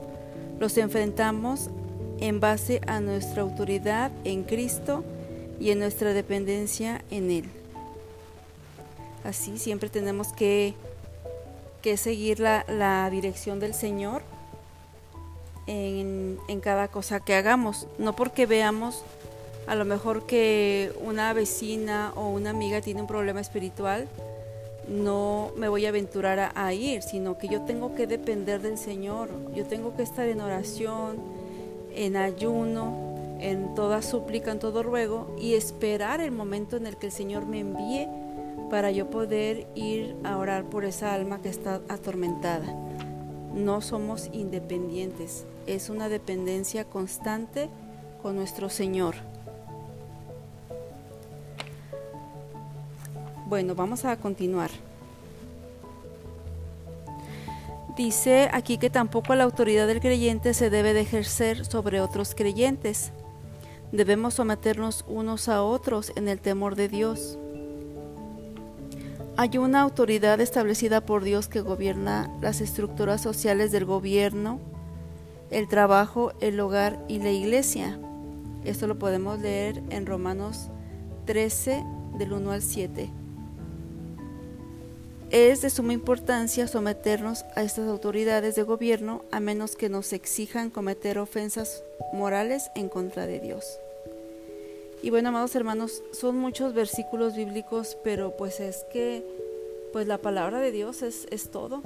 los 0.61 0.79
enfrentamos 0.79 1.71
en 2.21 2.39
base 2.39 2.81
a 2.87 3.01
nuestra 3.01 3.43
autoridad 3.43 4.13
en 4.23 4.45
Cristo 4.45 5.03
y 5.59 5.73
en 5.73 5.81
nuestra 5.81 6.13
dependencia 6.13 7.03
en 7.11 7.33
Él. 7.33 7.45
Así 9.25 9.59
siempre 9.59 9.89
tenemos 9.89 10.33
que, 10.33 10.75
que 11.83 11.97
seguir 11.97 12.39
la, 12.39 12.65
la, 12.69 13.11
dirección 13.11 13.59
del 13.59 13.75
Señor 13.75 14.23
en, 15.67 16.39
en 16.47 16.61
cada 16.61 16.87
cosa 16.87 17.19
que 17.19 17.35
hagamos, 17.35 17.89
no 17.99 18.15
porque 18.15 18.47
veamos 18.47 19.03
a 19.67 19.75
lo 19.75 19.85
mejor 19.85 20.27
que 20.27 20.93
una 21.01 21.33
vecina 21.33 22.13
o 22.15 22.29
una 22.29 22.51
amiga 22.51 22.81
tiene 22.81 23.01
un 23.01 23.09
problema 23.09 23.41
espiritual, 23.41 24.09
no 24.89 25.53
me 25.57 25.69
voy 25.69 25.87
a 25.87 25.91
aventurar 25.91 26.53
a, 26.55 26.75
ir, 26.75 27.03
sino 27.03 27.39
que 27.39 27.49
yo 27.49 27.63
tengo 27.63 27.95
que 27.95 28.07
depender 28.07 28.61
del 28.61 28.79
Señor, 28.79 29.31
yo 29.55 29.67
tengo 29.67 29.95
que 29.97 30.03
estar 30.03 30.27
en 30.27 30.41
oración, 30.41 31.19
en 31.95 32.17
ayuno, 32.17 33.37
en 33.41 33.75
toda 33.75 34.03
súplica, 34.03 34.53
en 34.53 34.59
todo 34.59 34.83
ruego 34.83 35.35
y 35.41 35.55
esperar 35.55 36.21
el 36.21 36.33
momento 36.33 36.77
en 36.77 36.87
el 36.87 36.97
que 36.97 37.07
el 37.07 37.13
Señor 37.13 37.47
me 37.47 37.61
envíe 37.61 38.09
para 38.71 38.91
yo 38.91 39.11
poder 39.11 39.67
ir 39.75 40.17
a 40.25 40.37
orar 40.37 40.65
por 40.65 40.85
esa 40.85 41.15
alma 41.15 41.41
que 41.41 41.49
está 41.49 41.81
atormentada. 41.89 42.75
No 43.55 43.81
somos 43.81 44.29
independientes, 44.33 45.45
es 45.67 45.91
una 45.91 46.09
dependencia 46.09 46.85
constante 46.85 47.69
con 48.23 48.37
nuestro 48.37 48.69
Señor. 48.69 49.17
Bueno, 53.51 53.75
vamos 53.75 54.05
a 54.05 54.17
continuar. 54.17 54.71
Dice 57.97 58.49
aquí 58.53 58.79
que 58.79 58.91
tampoco 58.91 59.35
la 59.35 59.43
autoridad 59.43 59.89
del 59.89 59.99
creyente 59.99 60.55
se 60.55 60.71
debe 60.71 60.95
de 60.95 61.01
ejercer 61.01 61.67
sobre 61.67 62.01
otros 62.01 62.37
creyentes. 62.37 63.11
Debemos 63.91 64.35
someternos 64.35 65.05
unos 65.09 65.49
a 65.49 65.65
otros 65.65 66.13
en 66.15 66.29
el 66.29 66.41
temor 66.41 66.77
de 66.77 66.87
Dios. 66.87 67.41
Hay 69.37 69.59
una 69.59 69.81
autoridad 69.81 70.41
establecida 70.41 71.05
por 71.05 71.25
Dios 71.25 71.49
que 71.49 71.61
gobierna 71.61 72.33
las 72.41 72.61
estructuras 72.61 73.21
sociales 73.21 73.73
del 73.73 73.85
gobierno, 73.85 74.61
el 75.51 75.67
trabajo, 75.67 76.35
el 76.41 76.61
hogar 76.61 77.05
y 77.09 77.19
la 77.19 77.33
iglesia. 77.33 77.99
Esto 78.65 78.87
lo 78.87 78.97
podemos 78.97 79.41
leer 79.41 79.83
en 79.91 80.07
Romanos 80.07 80.69
13 81.27 81.85
del 82.17 82.33
1 82.33 82.53
al 82.53 82.63
7. 82.63 83.20
Es 85.31 85.63
de 85.63 85.71
suma 85.71 85.93
importancia 85.93 86.67
someternos 86.67 87.45
a 87.55 87.63
estas 87.63 87.89
autoridades 87.89 88.57
de 88.57 88.65
gobierno 88.65 89.25
a 89.31 89.39
menos 89.39 89.77
que 89.77 89.89
nos 89.89 90.13
exijan 90.13 90.71
cometer 90.71 91.19
ofensas 91.19 91.85
morales 92.13 92.71
en 92.75 92.89
contra 92.89 93.27
de 93.27 93.39
Dios. 93.39 93.79
Y 95.03 95.11
bueno, 95.11 95.29
amados 95.29 95.55
hermanos, 95.55 96.03
son 96.13 96.37
muchos 96.37 96.75
versículos 96.75 97.37
bíblicos, 97.37 97.97
pero 98.03 98.37
pues 98.37 98.59
es 98.61 98.85
que 98.93 99.25
pues 99.93 100.07
la 100.07 100.19
palabra 100.19 100.59
de 100.61 100.73
Dios 100.73 101.03
es, 101.03 101.27
es 101.31 101.51
todo. 101.51 101.83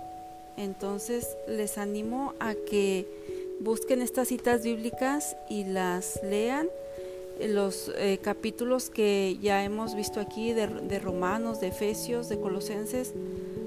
Entonces 0.57 1.37
les 1.47 1.77
animo 1.79 2.33
a 2.41 2.55
que 2.55 3.07
busquen 3.61 4.01
estas 4.01 4.29
citas 4.29 4.63
bíblicas 4.63 5.37
y 5.49 5.65
las 5.65 6.19
lean. 6.23 6.69
Los 7.41 7.91
eh, 7.97 8.19
capítulos 8.23 8.91
que 8.91 9.39
ya 9.41 9.65
hemos 9.65 9.95
visto 9.95 10.21
aquí 10.21 10.53
de, 10.53 10.67
de, 10.67 10.99
Romanos, 10.99 11.61
de 11.61 11.69
Efesios, 11.69 12.29
de 12.29 12.39
Colosenses, 12.39 13.13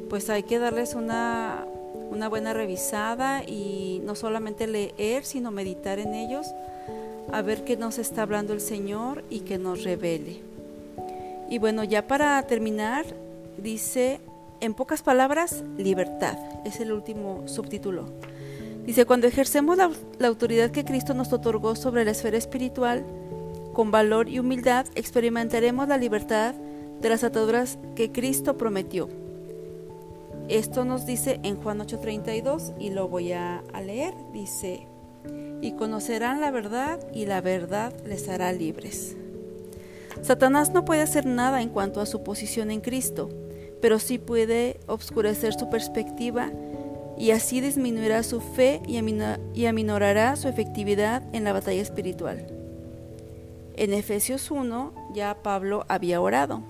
pues 0.10 0.30
hay 0.30 0.44
que 0.44 0.58
darles 0.58 0.94
una, 0.94 1.66
una 2.10 2.30
buena 2.30 2.54
revisada 2.54 3.44
y 3.44 4.02
no 4.06 4.16
solamente 4.16 4.68
leer, 4.68 5.26
sino 5.26 5.52
meditar 5.52 6.00
en 6.00 6.14
ellos, 6.14 6.48
a 7.32 7.42
ver 7.42 7.64
qué 7.66 7.76
nos 7.76 7.98
está 7.98 8.22
hablando 8.22 8.54
el 8.54 8.62
Señor 8.62 9.24
y 9.30 9.42
que 9.42 9.58
nos 9.58 9.84
revele. 9.84 10.42
Y 11.50 11.60
bueno, 11.60 11.84
ya 11.84 12.08
para 12.08 12.42
terminar, 12.44 13.06
dice 13.58 14.20
en 14.60 14.74
pocas 14.74 15.04
palabras, 15.04 15.64
libertad. 15.78 16.38
Es 16.66 16.80
el 16.80 16.92
último 16.92 17.44
subtítulo. 17.48 18.06
Dice, 18.86 19.06
cuando 19.06 19.28
ejercemos 19.28 19.78
la, 19.78 19.92
autoridad 20.28 20.72
que 20.72 20.86
Cristo 20.86 21.14
nos 21.14 21.32
otorgó 21.34 21.76
sobre 21.76 22.06
la 22.06 22.12
esfera 22.12 22.38
espiritual, 22.38 23.06
con 23.78 23.92
valor 23.92 24.28
y 24.28 24.40
humildad 24.40 24.88
experimentaremos 24.96 25.88
la 25.88 26.00
libertad 26.00 26.56
de 27.00 27.10
las 27.10 27.24
ataduras 27.24 27.78
que 27.96 28.12
Cristo 28.12 28.58
prometió. 28.58 29.08
Esto 30.50 30.84
nos 30.84 31.06
dice 31.06 31.40
en 31.44 31.58
Juan 31.58 31.78
8:32 31.78 32.74
y 32.80 32.90
lo 32.90 33.08
voy 33.08 33.34
a, 33.34 33.62
leer. 33.86 34.16
Dice, 34.34 34.88
y 35.62 35.74
conocerán 35.74 36.42
la 36.42 36.50
verdad 36.50 37.00
y 37.14 37.28
la 37.28 37.40
verdad 37.40 37.94
les 38.04 38.28
hará 38.30 38.52
libres. 38.52 39.16
Satanás 40.24 40.74
no 40.74 40.84
puede 40.84 41.04
hacer 41.04 41.28
nada 41.28 41.62
en 41.62 41.70
cuanto 41.70 42.02
a 42.02 42.08
su 42.08 42.24
posición 42.24 42.72
en 42.72 42.82
Cristo 42.82 43.30
pero 43.80 44.00
sí 44.00 44.18
puede 44.18 44.80
obscurecer 44.88 45.54
su 45.54 45.70
perspectiva 45.70 46.52
y 47.16 47.30
así 47.30 47.62
disminuirá 47.62 48.24
su 48.24 48.42
fe 48.42 48.82
y, 48.88 48.98
aminorará 49.68 50.36
su 50.36 50.48
efectividad 50.48 51.22
en 51.32 51.44
la 51.44 51.54
batalla 51.54 51.84
espiritual. 51.84 52.57
En 53.78 53.94
Efesios 53.94 54.50
1 54.50 55.12
ya 55.14 55.38
Pablo 55.44 55.86
había 55.88 56.20
orado. 56.20 56.64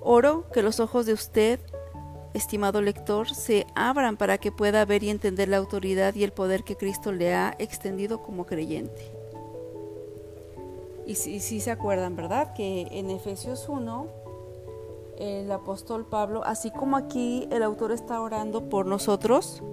Oro 0.00 0.44
que 0.52 0.62
los 0.62 0.78
ojos 0.78 1.06
de 1.06 1.12
usted, 1.12 1.58
estimado 2.34 2.80
lector, 2.80 3.34
se 3.34 3.66
abran 3.74 4.16
para 4.16 4.38
que 4.38 4.52
pueda 4.52 4.84
ver 4.84 5.02
y 5.02 5.10
entender 5.10 5.48
la 5.48 5.56
autoridad 5.56 6.14
y 6.14 6.22
el 6.22 6.32
poder 6.32 6.62
que 6.62 6.76
Cristo 6.76 7.10
le 7.10 7.34
ha 7.34 7.56
extendido 7.58 8.22
como 8.22 8.46
creyente. 8.46 9.10
Y 11.04 11.16
si, 11.16 11.40
se 11.60 11.70
acuerdan, 11.72 12.14
¿verdad? 12.14 12.54
Que 12.54 12.86
en 12.92 13.10
Efesios 13.10 13.68
1 13.68 14.06
el 15.18 15.50
apóstol 15.50 16.06
Pablo, 16.06 16.42
así 16.44 16.70
como 16.70 16.96
aquí 16.96 17.48
el 17.50 17.64
autor 17.64 17.90
está 17.90 18.20
orando 18.20 18.68
por 18.68 18.86
nosotros, 18.86 19.64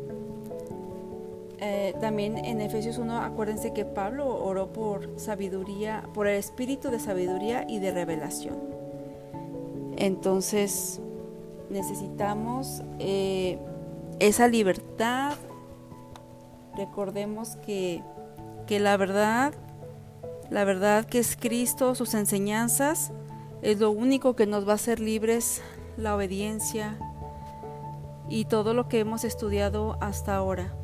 eh, 1.62 1.94
también 2.00 2.38
en 2.38 2.62
Efesios 2.62 2.98
1, 2.98 3.18
acuérdense 3.18 3.74
que 3.74 3.84
Pablo 3.84 4.28
oró 4.44 4.72
por 4.72 5.20
sabiduría, 5.20 6.04
por 6.14 6.28
el 6.28 6.38
espíritu 6.38 6.90
de 6.90 7.00
sabiduría 7.00 7.66
y 7.68 7.80
de 7.80 7.92
revelación. 7.92 8.58
Entonces, 9.98 11.02
necesitamos 11.70 12.82
eh, 13.00 13.60
esa 14.20 14.48
libertad. 14.48 15.34
Recordemos 16.78 17.58
que, 17.66 18.02
que 18.66 18.80
la 18.80 18.96
verdad, 18.96 19.54
la 20.50 20.64
verdad 20.64 21.06
que 21.06 21.20
es 21.20 21.36
Cristo, 21.36 21.94
sus 21.94 22.14
enseñanzas, 22.14 23.12
es 23.62 23.80
lo 23.80 23.92
único 23.92 24.36
que 24.38 24.46
nos 24.46 24.66
va 24.66 24.74
a 24.74 24.76
hacer 24.76 25.02
libres, 25.02 25.62
la 25.98 26.16
obediencia 26.16 26.98
y 28.30 28.46
todo 28.46 28.74
lo 28.74 28.88
que 28.88 29.00
hemos 29.00 29.26
estudiado 29.26 29.98
hasta 30.00 30.36
ahora. 30.36 30.79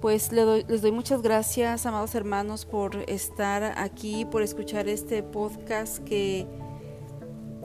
Pues 0.00 0.30
les 0.32 0.44
doy, 0.44 0.64
les 0.68 0.82
doy 0.82 0.92
muchas 0.92 1.22
gracias, 1.22 1.86
amados 1.86 2.14
hermanos, 2.14 2.66
por 2.66 2.96
estar 3.08 3.62
aquí, 3.78 4.24
por 4.24 4.42
escuchar 4.42 4.88
este 4.88 5.22
podcast 5.22 5.98
que 6.04 6.46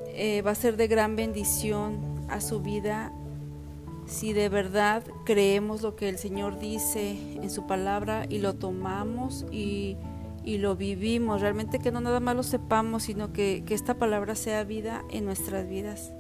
eh, 0.08 0.42
va 0.42 0.52
a 0.52 0.56
ser 0.56 0.78
de 0.78 0.88
gran 0.88 1.16
bendición 1.16 2.26
a 2.30 2.42
su 2.42 2.62
vida 2.62 3.14
si 4.06 4.34
de 4.34 4.50
verdad 4.50 5.04
creemos 5.26 5.82
lo 5.82 5.96
que 5.96 6.10
el 6.10 6.18
Señor 6.18 6.60
dice 6.60 7.12
en 7.42 7.50
su 7.50 7.68
palabra 7.68 8.26
y 8.28 8.40
lo 8.40 8.56
tomamos 8.56 9.46
y 9.52 9.98
y 10.44 10.58
lo 10.58 10.76
vivimos, 10.76 11.42
realmente 11.42 11.80
que 11.80 11.92
no 11.92 12.02
nada 12.02 12.20
más 12.20 12.36
lo 12.36 12.44
sepamos, 12.44 13.04
sino 13.04 13.32
que, 13.32 13.64
que 13.66 13.74
esta 13.74 13.96
palabra 13.96 14.36
sea 14.36 14.64
vida 14.64 15.04
en 15.10 15.26
nuestras 15.26 15.68
vidas. 15.68 16.14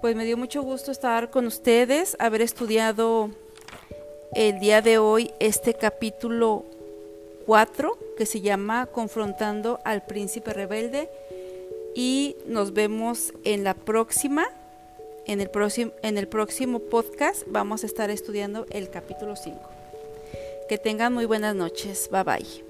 Pues 0.00 0.14
me 0.14 0.24
dio 0.24 0.36
mucho 0.36 0.62
gusto 0.62 0.92
estar 0.92 1.30
con 1.30 1.46
ustedes, 1.46 2.16
haber 2.20 2.42
estudiado 2.42 3.30
el 4.34 4.60
día 4.60 4.82
de 4.82 4.98
hoy 4.98 5.32
este 5.40 5.74
capítulo 5.74 6.64
4 7.46 7.96
que 8.16 8.26
se 8.26 8.40
llama 8.40 8.86
Confrontando 8.86 9.80
al 9.84 10.04
príncipe 10.04 10.52
rebelde 10.52 11.08
y 11.94 12.36
nos 12.46 12.72
vemos 12.72 13.32
en 13.44 13.64
la 13.64 13.74
próxima 13.74 14.46
en 15.26 15.40
el 15.40 15.50
próximo 15.50 15.92
en 16.02 16.18
el 16.18 16.28
próximo 16.28 16.78
podcast 16.78 17.42
vamos 17.46 17.82
a 17.82 17.86
estar 17.86 18.10
estudiando 18.10 18.66
el 18.70 18.90
capítulo 18.90 19.36
5. 19.36 19.58
Que 20.68 20.78
tengan 20.78 21.14
muy 21.14 21.24
buenas 21.24 21.54
noches. 21.54 22.08
Bye 22.10 22.24
bye. 22.24 22.67